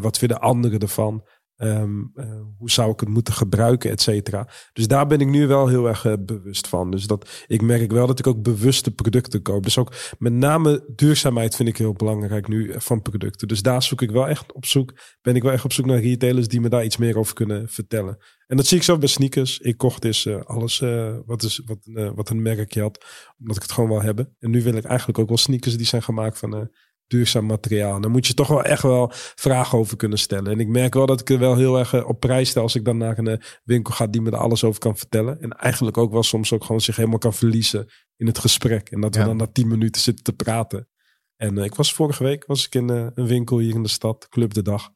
[0.00, 1.24] Wat vinden anderen ervan?
[1.60, 2.24] Ehm, eh,
[2.58, 4.48] hoe zou ik het moeten gebruiken, et cetera.
[4.72, 6.90] Dus daar ben ik nu wel heel erg eh, bewust van.
[6.90, 9.62] Dus dat, ik merk wel dat ik ook bewuste producten koop.
[9.62, 13.48] Dus ook met name duurzaamheid vind ik heel belangrijk nu eh, van producten.
[13.48, 14.94] Dus daar zoek ik wel echt op zoek.
[15.22, 17.68] Ben ik wel echt op zoek naar retailers die me daar iets meer over kunnen
[17.68, 18.18] vertellen.
[18.46, 19.58] En dat zie ik zelf bij sneakers.
[19.58, 20.78] Ik kocht dus alles
[21.26, 21.78] wat, is, wat,
[22.14, 23.04] wat een merkje had.
[23.38, 24.36] Omdat ik het gewoon wil hebben.
[24.38, 26.70] En nu wil ik eigenlijk ook wel sneakers die zijn gemaakt van
[27.10, 27.94] duurzaam materiaal.
[27.94, 30.52] En daar moet je toch wel echt wel vragen over kunnen stellen.
[30.52, 32.74] En ik merk wel dat ik er wel heel erg eh, op prijs stel als
[32.74, 35.40] ik dan naar een eh, winkel ga die me er alles over kan vertellen.
[35.40, 38.90] En eigenlijk ook wel soms ook gewoon zich helemaal kan verliezen in het gesprek.
[38.90, 39.26] En dat we Ja.
[39.26, 40.88] dan na tien minuten zitten te praten.
[41.36, 44.28] En eh, ik was vorige week was ik in een winkel hier in de stad,
[44.28, 44.90] Club de Dag.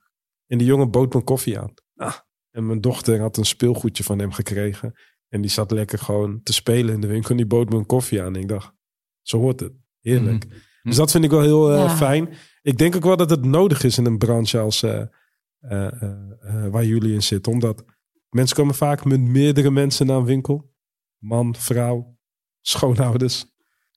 [0.46, 1.74] En die jongen bood me koffie aan.
[1.96, 2.14] Ah,
[2.50, 4.94] en mijn dochter had een speelgoedje van hem gekregen.
[5.28, 7.30] En die zat lekker gewoon te spelen in de winkel.
[7.30, 8.34] En die bood me een koffie aan.
[8.34, 8.72] En ik dacht,
[9.22, 9.72] zo hoort het.
[10.00, 10.44] Heerlijk.
[10.46, 10.54] Mhm.
[10.84, 11.90] Dus dat vind ik wel heel eh, Ja.
[11.90, 12.28] fijn.
[12.62, 15.00] Ik denk ook wel dat het nodig is in een branche als eh,
[15.60, 15.90] eh,
[16.70, 17.52] waar jullie in zitten.
[17.52, 17.84] Omdat
[18.30, 20.72] mensen komen vaak met meerdere mensen naar een winkel.
[21.18, 22.16] Man, vrouw,
[22.60, 23.44] schoonouders.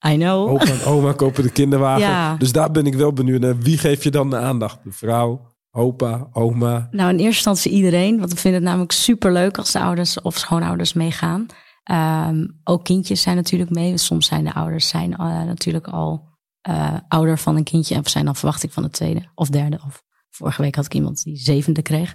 [0.08, 0.50] I know.
[0.50, 2.08] Opa en oma kopen de kinderwagen.
[2.08, 2.36] Ja.
[2.36, 3.58] Dus daar ben ik wel benieuwd naar.
[3.58, 4.84] Wie geef je dan de aandacht?
[4.84, 6.88] De vrouw, opa, oma.
[6.91, 8.19] Nou, in eerste instantie iedereen.
[8.19, 11.45] Want we vinden het namelijk super leuk als de ouders of schoonouders meegaan.
[11.84, 13.97] Ehm, ook kindjes zijn natuurlijk mee.
[13.97, 15.10] Soms zijn de ouders zijn,
[15.47, 16.27] natuurlijk al
[16.67, 17.95] eh, ouder van een kindje.
[17.95, 19.80] En zijn dan verwachting van de tweede of derde.
[19.86, 22.13] Of vorige week had ik iemand die zevende kreeg.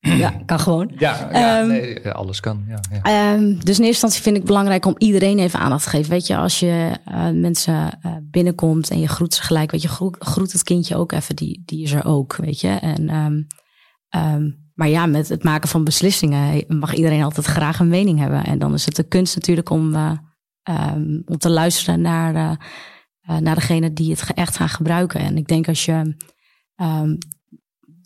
[0.00, 0.92] ja, kan gewoon.
[0.98, 2.64] Ja, ja Ehm, nee, alles kan.
[2.68, 3.02] Ja, ja.
[3.02, 6.10] Ehm, dus in eerste instantie vind ik het belangrijk om iedereen even aandacht te geven.
[6.10, 9.88] Weet je, als je eh, mensen eh, binnenkomt en je groet ze gelijk, weet je,
[9.88, 12.68] groet, groet het kindje ook even, die, die is er ook, weet je.
[12.68, 13.08] En,
[14.08, 18.44] ehm, maar ja, met het maken van beslissingen mag iedereen altijd graag een mening hebben.
[18.44, 19.96] En dan is het de kunst natuurlijk om,
[21.24, 22.58] om te luisteren naar,
[23.22, 25.20] eh, eh, naar degene die het echt gaan gebruiken.
[25.20, 26.16] En ik denk als je
[26.76, 27.16] ehm,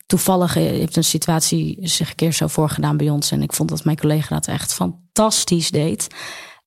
[0.07, 3.31] toevallig heeft een situatie zich een keer zo voorgedaan bij ons.
[3.31, 6.15] En ik vond dat mijn collega dat echt fantastisch deed.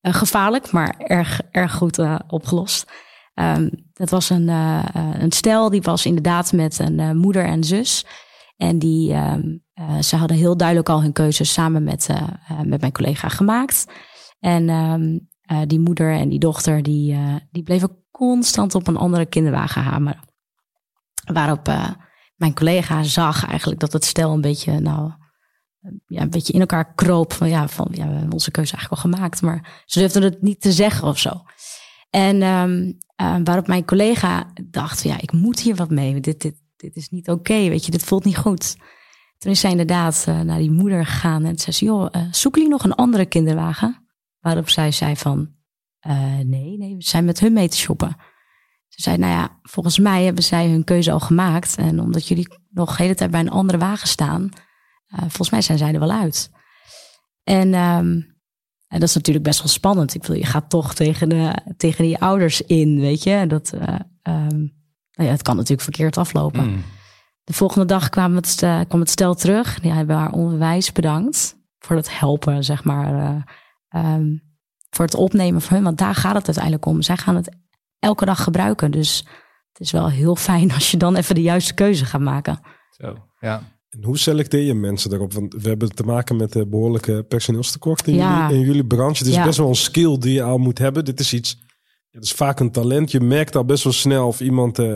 [0.01, 2.91] Eh, gevaarlijk, maar erg, erg goed eh, opgelost.
[3.33, 3.67] Ehm
[3.99, 7.63] het was een, eh, eh, een stel, die was inderdaad met een eh, moeder en
[7.63, 8.05] zus.
[8.57, 12.59] En die, ehm, eh, ze hadden heel duidelijk al hun keuzes samen met, eh, eh,
[12.61, 13.85] met mijn collega gemaakt.
[14.39, 14.69] En
[15.41, 19.81] eh, die moeder en die dochter, die, eh, die bleven constant op een andere kinderwagen
[19.81, 20.23] hameren.
[21.33, 21.89] Waarop eh,
[22.35, 25.11] mijn collega zag eigenlijk dat het stel een beetje, nou,
[26.07, 27.33] ja, een beetje in elkaar kroop.
[27.33, 30.41] Van ja, van ja, we hebben onze keuze eigenlijk al gemaakt, maar ze durfden het
[30.41, 31.43] niet te zeggen of zo.
[32.09, 36.19] En ehm, eh, waarop mijn collega dacht: ja, ik moet hier wat mee.
[36.19, 38.75] Dit, dit, dit is niet oké, weet je, dit voelt niet goed.
[39.37, 42.61] Toen is zij inderdaad eh, naar die moeder gegaan en zei ze: joh, eh, zoeken
[42.61, 44.07] jullie nog een andere kinderwagen?
[44.39, 45.57] Waarop zij zei van,
[45.99, 48.15] eh, nee, nee, we zijn met hun mee te shoppen.
[48.87, 51.75] Ze zei, nou ja, volgens mij hebben zij hun keuze al gemaakt.
[51.75, 54.49] En omdat jullie nog de hele tijd bij een andere wagen staan,
[55.07, 56.51] eh, volgens mij zijn zij er wel uit.
[57.43, 58.21] En, ehm,
[58.87, 60.13] en dat is natuurlijk best wel spannend.
[60.13, 63.45] Ik bedoel, je gaat toch tegen, de, tegen die ouders in, weet je.
[63.47, 63.73] Dat,
[64.21, 64.57] ehm,
[65.11, 66.69] nou ja, het kan natuurlijk verkeerd aflopen.
[66.69, 66.83] Mm.
[67.43, 68.55] De volgende dag kwam het,
[68.87, 69.79] kwam het stel terug.
[69.79, 73.13] Die hebben haar onwijs bedankt voor het helpen, zeg maar.
[73.13, 73.41] eh,
[73.89, 74.35] ehm,
[74.89, 75.83] voor het opnemen van hun.
[75.83, 77.01] Want daar gaat het uiteindelijk om.
[77.01, 77.55] Zij gaan het
[77.99, 78.91] elke dag gebruiken.
[78.91, 79.25] Dus
[79.71, 82.59] het is wel heel fijn als je dan even de juiste keuze gaat maken.
[82.89, 83.61] Zo, ja.
[83.89, 85.33] En hoe selecteer je mensen daarop?
[85.33, 88.41] Want we hebben te maken met een behoorlijke personeelstekort in, Ja.
[88.41, 89.17] jullie, in jullie branche.
[89.17, 89.43] Het is Ja.
[89.43, 91.05] best wel een skill die je al moet hebben.
[91.05, 91.59] Dit is iets,
[92.09, 93.11] het is vaak een talent.
[93.11, 94.95] Je merkt al best wel snel of iemand eh,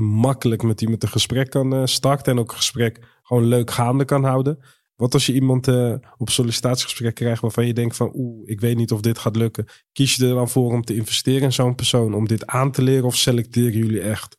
[0.00, 2.32] makkelijk met iemand een gesprek kan eh, starten.
[2.32, 4.58] En ook een gesprek gewoon leuk gaande kan houden.
[5.00, 8.76] Wat als je iemand eh, op sollicitatiegesprek krijgt waarvan je denkt van oeh, ik weet
[8.76, 9.66] niet of dit gaat lukken.
[9.92, 12.82] Kies je er dan voor om te investeren in zo'n persoon, om dit aan te
[12.82, 14.36] leren of selecteren jullie echt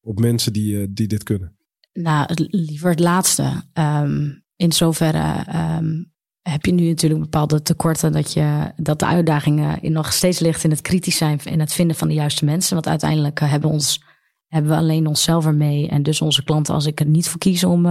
[0.00, 1.56] op mensen die, eh, die dit kunnen?
[1.92, 3.62] Nou, liever het laatste.
[3.72, 6.04] Ehm, in zoverre ehm,
[6.42, 10.64] heb je nu natuurlijk bepaalde tekorten dat, je, dat de uitdagingen in nog steeds ligt
[10.64, 12.74] in het kritisch zijn en het vinden van de juiste mensen.
[12.74, 14.02] Want uiteindelijk eh, hebben, ons,
[14.46, 17.64] hebben we alleen onszelf ermee en dus onze klanten als ik er niet voor kies
[17.64, 17.86] om,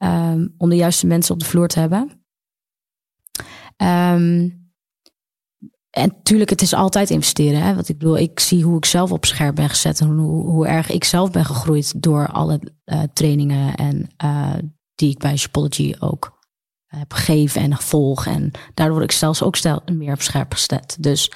[0.00, 2.24] ehm, om de juiste mensen op de vloer te hebben.
[3.76, 4.48] Ehm,
[5.90, 7.62] en natuurlijk, het is altijd investeren.
[7.62, 7.74] Hè?
[7.74, 10.00] Want ik bedoel, ik zie hoe ik zelf op scherp ben gezet.
[10.00, 14.54] En hoe, hoe erg ik zelf ben gegroeid door alle eh, trainingen en eh,
[14.94, 16.38] die ik bij Shopology ook
[16.86, 18.26] heb gegeven en gevolg.
[18.26, 20.96] En daardoor word ik zelfs ook stel, meer op scherp gezet.
[21.00, 21.32] Dus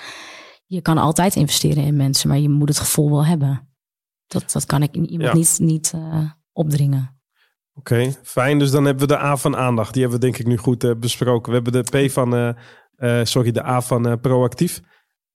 [0.66, 3.68] je kan altijd investeren in mensen, maar je moet het gevoel wel hebben.
[4.26, 5.34] Dat, dat kan ik iemand Ja.
[5.34, 7.18] niet, niet eh, opdringen.
[7.74, 8.58] Oké, fijn.
[8.58, 9.92] Dus dan hebben we de A van aandacht.
[9.92, 11.52] Die hebben we denk ik nu goed eh, besproken.
[11.52, 12.48] We hebben de P van, eh,
[12.96, 14.80] eh, sorry, de A van proactief.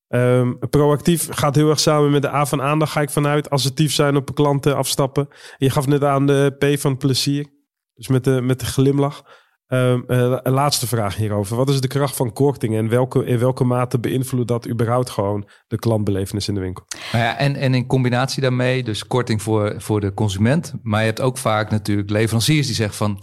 [0.07, 3.49] Ehm, proactief gaat heel erg samen met de A van aandacht, ga ik vanuit.
[3.49, 5.27] Assertief zijn op klanten afstappen.
[5.57, 7.47] Je gaf net aan de P van plezier.
[7.93, 9.23] Dus met de, met de glimlach.
[9.69, 11.55] Ehm, eh, een laatste vraag hierover.
[11.55, 15.47] Wat is de kracht van korting en welke, in welke mate beïnvloedt dat überhaupt gewoon
[15.67, 16.85] de klantbelevenis in de winkel?
[17.11, 20.73] Nou ja, en, en in combinatie daarmee, dus korting voor, voor de consument.
[20.81, 23.17] Maar je hebt ook vaak natuurlijk leveranciers die zeggen van...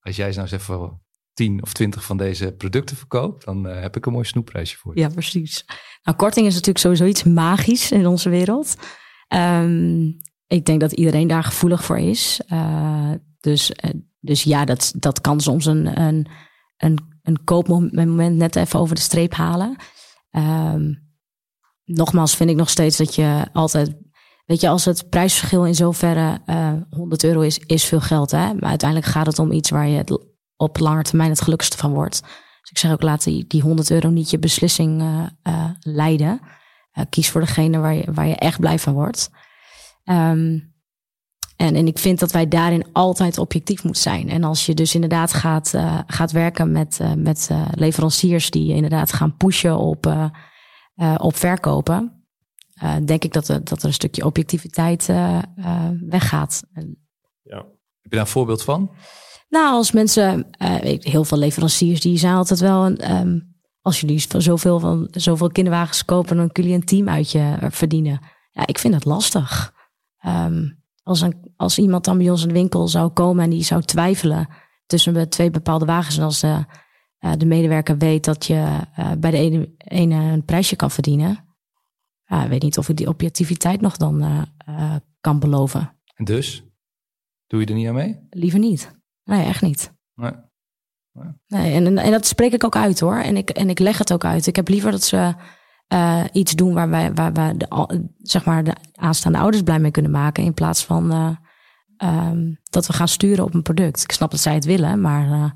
[0.00, 1.00] als jij nou eens even
[1.32, 3.44] 10 of 20 van deze producten verkoopt...
[3.44, 5.00] dan eh, heb ik een mooi snoepprijsje voor je.
[5.00, 5.64] Ja, precies.
[6.02, 8.76] Nou, korting is natuurlijk sowieso iets magisch in onze wereld.
[9.28, 10.06] Ehm,
[10.46, 12.40] ik denk dat iedereen daar gevoelig voor is.
[12.46, 13.90] Eh, dus, eh,
[14.26, 16.26] dus ja, dat, dat kan soms een, een,
[16.76, 19.76] een, een koopmoment net even over de streep halen.
[20.30, 20.92] Ehm,
[21.84, 24.04] nogmaals vind ik nog steeds dat je altijd...
[24.44, 28.30] Weet je, als het prijsverschil in zoverre eh 100 euro is, is veel geld.
[28.30, 28.54] Hè?
[28.54, 30.20] Maar uiteindelijk gaat het om iets waar je
[30.56, 32.20] op lange termijn het gelukkigste van wordt.
[32.60, 36.40] Dus ik zeg ook, laat die, die 100 euro niet je beslissing eh, eh, leiden.
[36.92, 39.30] Eh, kies voor degene waar je, waar je echt blij van wordt.
[40.04, 40.58] Ehm,
[41.56, 44.28] en, en ik vind dat wij daarin altijd objectief moeten zijn.
[44.28, 48.74] En als je dus inderdaad gaat, eh, gaat werken met, eh, met eh, leveranciers die
[48.74, 50.30] inderdaad gaan pushen op,
[51.16, 52.24] op verkopen,
[53.04, 55.06] denk ik dat, er- dat er een stukje objectiviteit
[56.08, 56.62] weggaat.
[57.42, 57.56] Ja.
[57.56, 57.64] Heb
[58.02, 58.90] je daar een voorbeeld van?
[59.48, 60.46] nou, als mensen,
[61.00, 62.96] heel veel leveranciers, die zijn altijd wel een.
[62.98, 63.38] ehm,
[63.80, 68.20] als jullie zoveel, van zoveel kinderwagens kopen, dan kun je een team uit je verdienen.
[68.50, 69.72] Ja, ik vind dat lastig.
[70.18, 70.64] Ehm,
[71.06, 73.82] als, een, als iemand dan bij ons in de winkel zou komen en die zou
[73.82, 74.48] twijfelen
[74.86, 76.16] tussen de twee bepaalde wagens.
[76.16, 76.64] En als de,
[77.18, 81.44] eh, de medewerker weet dat je eh, bij de ene, ene een prijsje kan verdienen.
[82.24, 84.22] Ja, ik weet niet of ik die objectiviteit nog dan
[84.58, 85.96] eh, kan beloven.
[86.14, 86.64] En dus?
[87.46, 88.26] Doe je er niet aan mee?
[88.30, 88.90] Liever niet.
[89.24, 89.92] Nee, echt niet.
[90.14, 90.32] Nee.
[91.46, 93.16] Nee, en, en, en dat spreek ik ook uit hoor.
[93.16, 94.46] En ik, en ik leg het ook uit.
[94.46, 95.34] Ik heb liever dat ze
[95.86, 97.66] eh, iets doen waar wij, waar wij de,
[98.22, 100.44] zeg maar de aanstaande ouders blij mee kunnen maken.
[100.44, 101.30] In plaats van eh,
[101.96, 104.02] ehm, dat we gaan sturen op een product.
[104.02, 105.50] Ik snap dat zij het willen, maar eh,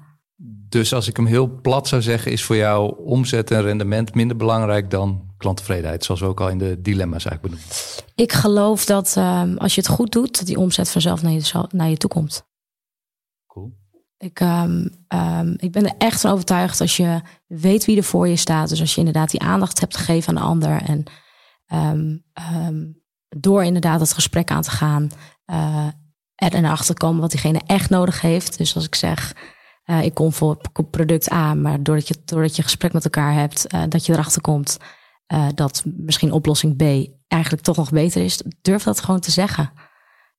[0.68, 4.36] Dus als ik hem heel plat zou zeggen, is voor jou omzet en rendement minder
[4.36, 6.04] belangrijk dan klanttevredenheid.
[6.04, 7.76] Zoals we ook al in de dilemma's eigenlijk benoemen.
[8.14, 11.66] ik geloof dat ehm, als je het goed doet, dat die omzet vanzelf naar je,
[11.70, 12.48] naar je toe komt.
[14.20, 18.28] Ik, ehm, ehm, ik ben er echt van overtuigd als je weet wie er voor
[18.28, 18.68] je staat.
[18.68, 20.82] Dus als je inderdaad die aandacht hebt gegeven aan de ander.
[20.82, 21.04] En
[21.66, 22.86] ehm,
[23.28, 25.10] door inderdaad het gesprek aan te gaan.
[26.34, 28.58] er en erachter komen wat diegene echt nodig heeft.
[28.58, 29.34] Dus als ik zeg,
[29.84, 31.54] eh, ik kom voor product A.
[31.54, 34.78] Maar doordat je, doordat je gesprek met elkaar hebt, eh, dat je erachter komt.
[35.54, 38.42] dat misschien oplossing B eigenlijk toch nog beter is.
[38.62, 39.72] Durf dat gewoon te zeggen.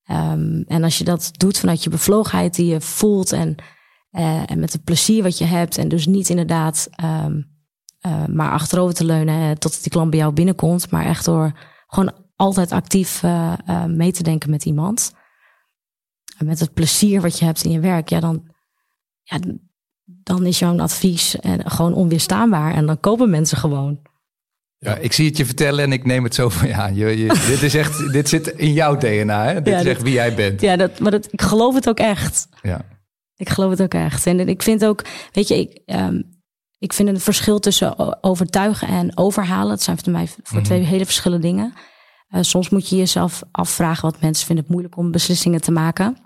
[0.04, 3.54] Ehm, en als je dat doet vanuit je bevlogenheid die je voelt en,
[4.10, 5.78] eh, en met het plezier wat je hebt.
[5.78, 7.42] En dus niet inderdaad ehm,
[8.00, 10.90] eh, maar achterover te leunen eh, tot die klant bij jou binnenkomt.
[10.90, 11.52] Maar echt door
[11.86, 13.22] gewoon altijd actief
[13.86, 15.12] mee te denken met iemand.
[16.38, 18.08] En met het plezier wat je hebt in je werk.
[18.08, 18.54] Ja, dan,
[19.22, 19.38] ja,
[20.04, 22.74] dan is jouw advies gewoon onweerstaanbaar.
[22.74, 24.00] En dan kopen mensen gewoon.
[24.84, 27.26] Ja, ik zie het je vertellen en ik neem het zo van ja, je, je,
[27.50, 29.44] dit, is echt, dit zit in jouw DNA.
[29.44, 29.54] Hè?
[29.62, 30.60] Dit Ja, is dit- echt wie jij bent.
[30.60, 32.48] Ja, dat, maar dat, ik geloof het ook echt.
[32.62, 32.84] Ja.
[33.36, 34.26] Ik geloof het ook echt.
[34.26, 36.22] En ik vind ook, weet je, ik, ehm,
[36.78, 39.68] ik vind het verschil tussen overtuigen en overhalen.
[39.68, 40.62] Dat zijn voor mij voor Mhm.
[40.64, 41.72] twee hele verschillende dingen.
[42.28, 46.16] Eh, soms moet je jezelf afvragen wat mensen vinden het moeilijk om beslissingen te maken.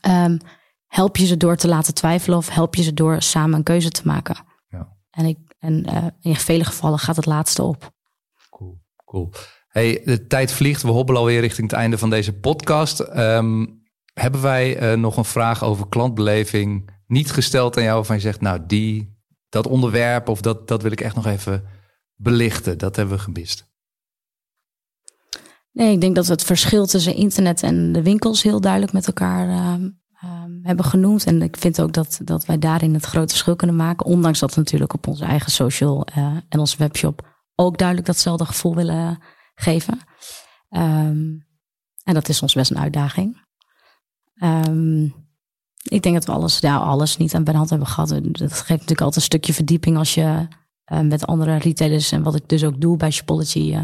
[0.00, 0.38] Ehm,
[0.86, 3.90] help je ze door te laten twijfelen of help je ze door samen een keuze
[3.90, 4.36] te maken?
[4.68, 4.88] Ja.
[5.10, 7.94] En, ik, en eh, in vele gevallen gaat het laatste op.
[8.50, 9.32] Cool, cool.
[9.68, 10.82] Hey, de tijd vliegt.
[10.82, 13.00] We hobbelen alweer richting het einde van deze podcast.
[13.00, 13.66] Ehm,
[14.12, 18.40] hebben wij eh, nog een vraag over klantbeleving niet gesteld aan jou waarvan je zegt,
[18.40, 21.64] nou die, dat onderwerp of dat, dat wil ik echt nog even
[22.14, 22.78] belichten.
[22.78, 23.74] Dat hebben we gemist.
[25.72, 29.48] Nee, ik denk dat het verschil tussen internet en de winkels heel duidelijk met elkaar
[29.48, 29.88] ehm,
[30.26, 31.24] ehm, hebben genoemd.
[31.26, 34.06] En ik vind ook dat, dat wij daarin het grote verschil kunnen maken.
[34.06, 38.44] Ondanks dat we natuurlijk op onze eigen social eh, en onze webshop ook duidelijk datzelfde
[38.44, 39.18] gevoel willen
[39.54, 39.98] geven.
[40.68, 41.24] Ehm,
[42.02, 43.44] en dat is ons best een uitdaging.
[44.34, 45.04] Ehm,
[45.82, 48.08] ik denk dat we alles, ja, alles niet aan bij de hand hebben gehad.
[48.08, 50.48] Dat geeft natuurlijk altijd een stukje verdieping als je
[50.86, 53.72] eh, met andere retailers en wat ik dus ook doe bij Shopology.
[53.72, 53.80] eh,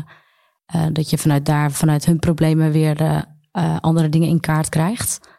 [0.64, 3.24] eh, dat je vanuit daar, vanuit hun problemen weer
[3.80, 5.31] andere dingen in kaart krijgt.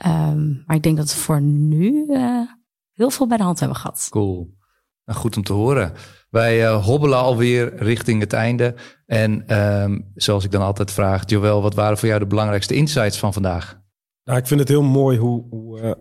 [0.00, 2.40] Ehm, maar ik denk dat we voor nu eh,
[2.92, 4.06] heel veel bij de hand hebben gehad.
[4.10, 4.58] Cool.
[5.04, 5.92] Nou, goed om te horen.
[6.30, 8.74] Wij eh, hobbelen alweer richting het einde.
[9.06, 13.18] En ehm, zoals ik dan altijd vraag, Joël, wat waren voor jou de belangrijkste insights
[13.18, 13.80] van vandaag?
[14.24, 15.92] Nou, ik vind het heel mooi hoe, hoe, eh,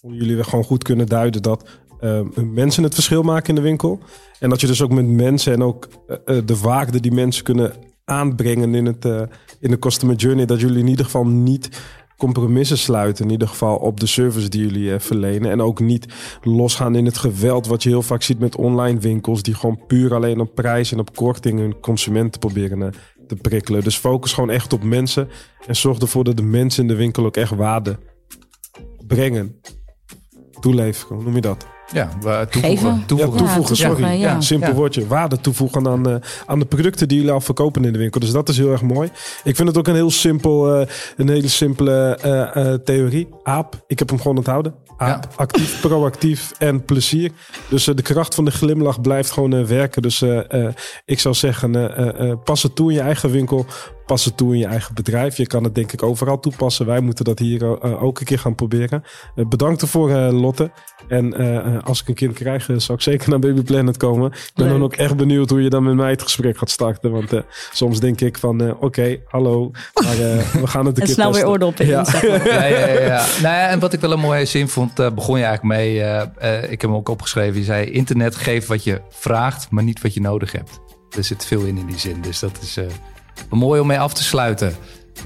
[0.00, 1.68] hoe jullie er gewoon goed kunnen duiden dat
[2.00, 4.00] eh, mensen het verschil maken in de winkel.
[4.38, 5.88] En dat je dus ook met mensen en ook
[6.24, 7.72] de waarde die mensen kunnen
[8.04, 9.22] aanbrengen in, het, eh,
[9.60, 10.46] in de customer journey.
[10.46, 11.80] Dat jullie in ieder geval niet
[12.16, 13.24] compromissen sluiten.
[13.24, 15.50] In ieder geval op de service die jullie eh, verlenen.
[15.50, 16.06] En ook niet
[16.42, 19.42] losgaan in het geweld wat je heel vaak ziet met online winkels.
[19.42, 22.88] Die gewoon puur alleen op prijs en op korting hun consumenten proberen eh,
[23.26, 23.84] te prikkelen.
[23.84, 25.28] Dus focus gewoon echt op mensen.
[25.66, 27.98] En zorg ervoor dat de mensen in de winkel ook echt waarde
[29.06, 29.60] brengen.
[30.60, 31.73] Toeleveren, hoe noem je dat?
[31.94, 32.08] Ja,
[32.46, 32.60] toevoegen.
[32.60, 33.02] Geven.
[33.06, 33.38] toevoegen.
[33.38, 34.02] Ja, toevoegen, sorry.
[34.02, 34.40] Ja, ja.
[34.40, 35.06] simpel woordje.
[35.06, 36.14] Waarde toevoegen aan, eh,
[36.46, 38.20] aan de producten die jullie al verkopen in de winkel.
[38.20, 39.10] Dus dat is heel erg mooi.
[39.44, 40.86] Ik vind het ook een heel simpel, eh,
[41.16, 43.28] een hele simpele eh, theorie.
[43.42, 44.74] AAP, ik heb hem gewoon onthouden.
[44.96, 47.30] AAP, actief, proactief en plezier.
[47.68, 50.02] Dus de kracht van de glimlach blijft gewoon werken.
[50.02, 50.24] Dus
[51.04, 52.02] ik zou zeggen,
[52.44, 53.66] pas het toe in je eigen winkel.
[54.06, 55.36] Pas het toe in je eigen bedrijf.
[55.36, 56.86] Je kan het denk ik overal toepassen.
[56.86, 59.02] Wij moeten dat hier eh, ook een keer gaan proberen.
[59.36, 60.70] Eh, bedankt ervoor, eh, Lotte.
[61.08, 63.96] En eh, eh, als ik een kind krijg, eh, zal ik zeker naar Baby Planet
[63.96, 64.32] komen.
[64.32, 67.10] Ik ben dan ook echt benieuwd hoe je dan met mij het gesprek gaat starten.
[67.10, 67.40] Want eh,
[67.72, 69.70] soms denk ik van, eh, oké, hallo.
[69.94, 71.48] Maar eh, we gaan het een En keer snel weer testen.
[71.50, 72.04] oordoppen in, Ja.
[72.44, 73.24] Ja, ja, ja, ja.
[73.42, 76.00] Nou ja, en wat ik wel een mooie zin vond, eh, begon je eigenlijk mee.
[76.00, 77.58] eh, eh, ik heb hem ook opgeschreven.
[77.58, 80.80] Je zei: internet geeft wat je vraagt, maar niet wat je nodig hebt.
[81.16, 82.20] Er zit veel in in die zin.
[82.20, 82.84] Dus dat is eh,
[83.50, 84.74] mooi om mee af te sluiten.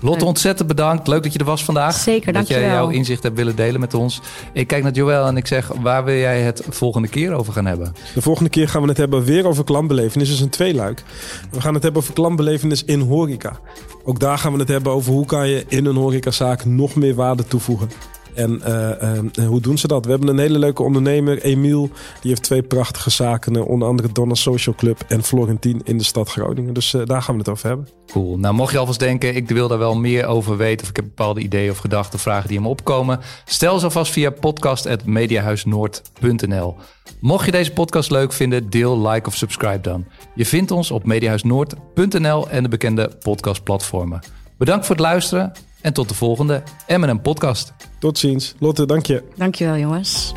[0.00, 1.08] Lotte, ontzettend bedankt.
[1.08, 1.94] Leuk dat je er was vandaag.
[1.94, 2.84] Zeker, Dat jij dankjewel.
[2.84, 4.20] jouw inzicht hebt willen delen met ons.
[4.52, 7.66] Ik kijk naar Joël en ik zeg: waar wil jij het volgende keer over gaan
[7.66, 7.92] hebben?
[8.14, 10.28] De volgende keer gaan we het hebben weer over klantbelevenis.
[10.28, 11.02] Dus een tweeluik.
[11.50, 13.58] We gaan het hebben over klantbelevenis in horeca.
[14.04, 17.14] Ook daar gaan we het hebben over hoe kan je in een horecazaak nog meer
[17.14, 17.90] waarde toevoegen.
[18.38, 20.04] En eh, eh, hoe doen ze dat?
[20.04, 21.90] We hebben een hele leuke ondernemer, Emiel.
[22.20, 23.56] Die heeft twee prachtige zaken.
[23.56, 26.74] eh, onder andere Donna Social Club en Florentien in de stad Groningen.
[26.74, 27.88] Dus daar gaan we het over hebben.
[28.06, 28.38] Cool.
[28.38, 30.82] Nou, mocht je alvast denken, ik wil daar wel meer over weten...
[30.82, 33.20] of ik heb bepaalde ideeën of gedachten, vragen die me opkomen...
[33.44, 36.76] stel ze alvast via podcast.mediahuisnoord.nl.
[37.20, 40.04] Mocht je deze podcast leuk vinden, deel, like of subscribe dan.
[40.34, 44.20] Je vindt ons op mediahuisnoord.nl en de bekende podcastplatformen.
[44.58, 47.72] Bedankt voor het luisteren en tot de volgende M&M podcast.
[47.98, 48.54] Tot ziens.
[48.58, 49.22] Lotte, dank je.
[49.36, 50.32] Dankjewel jongens.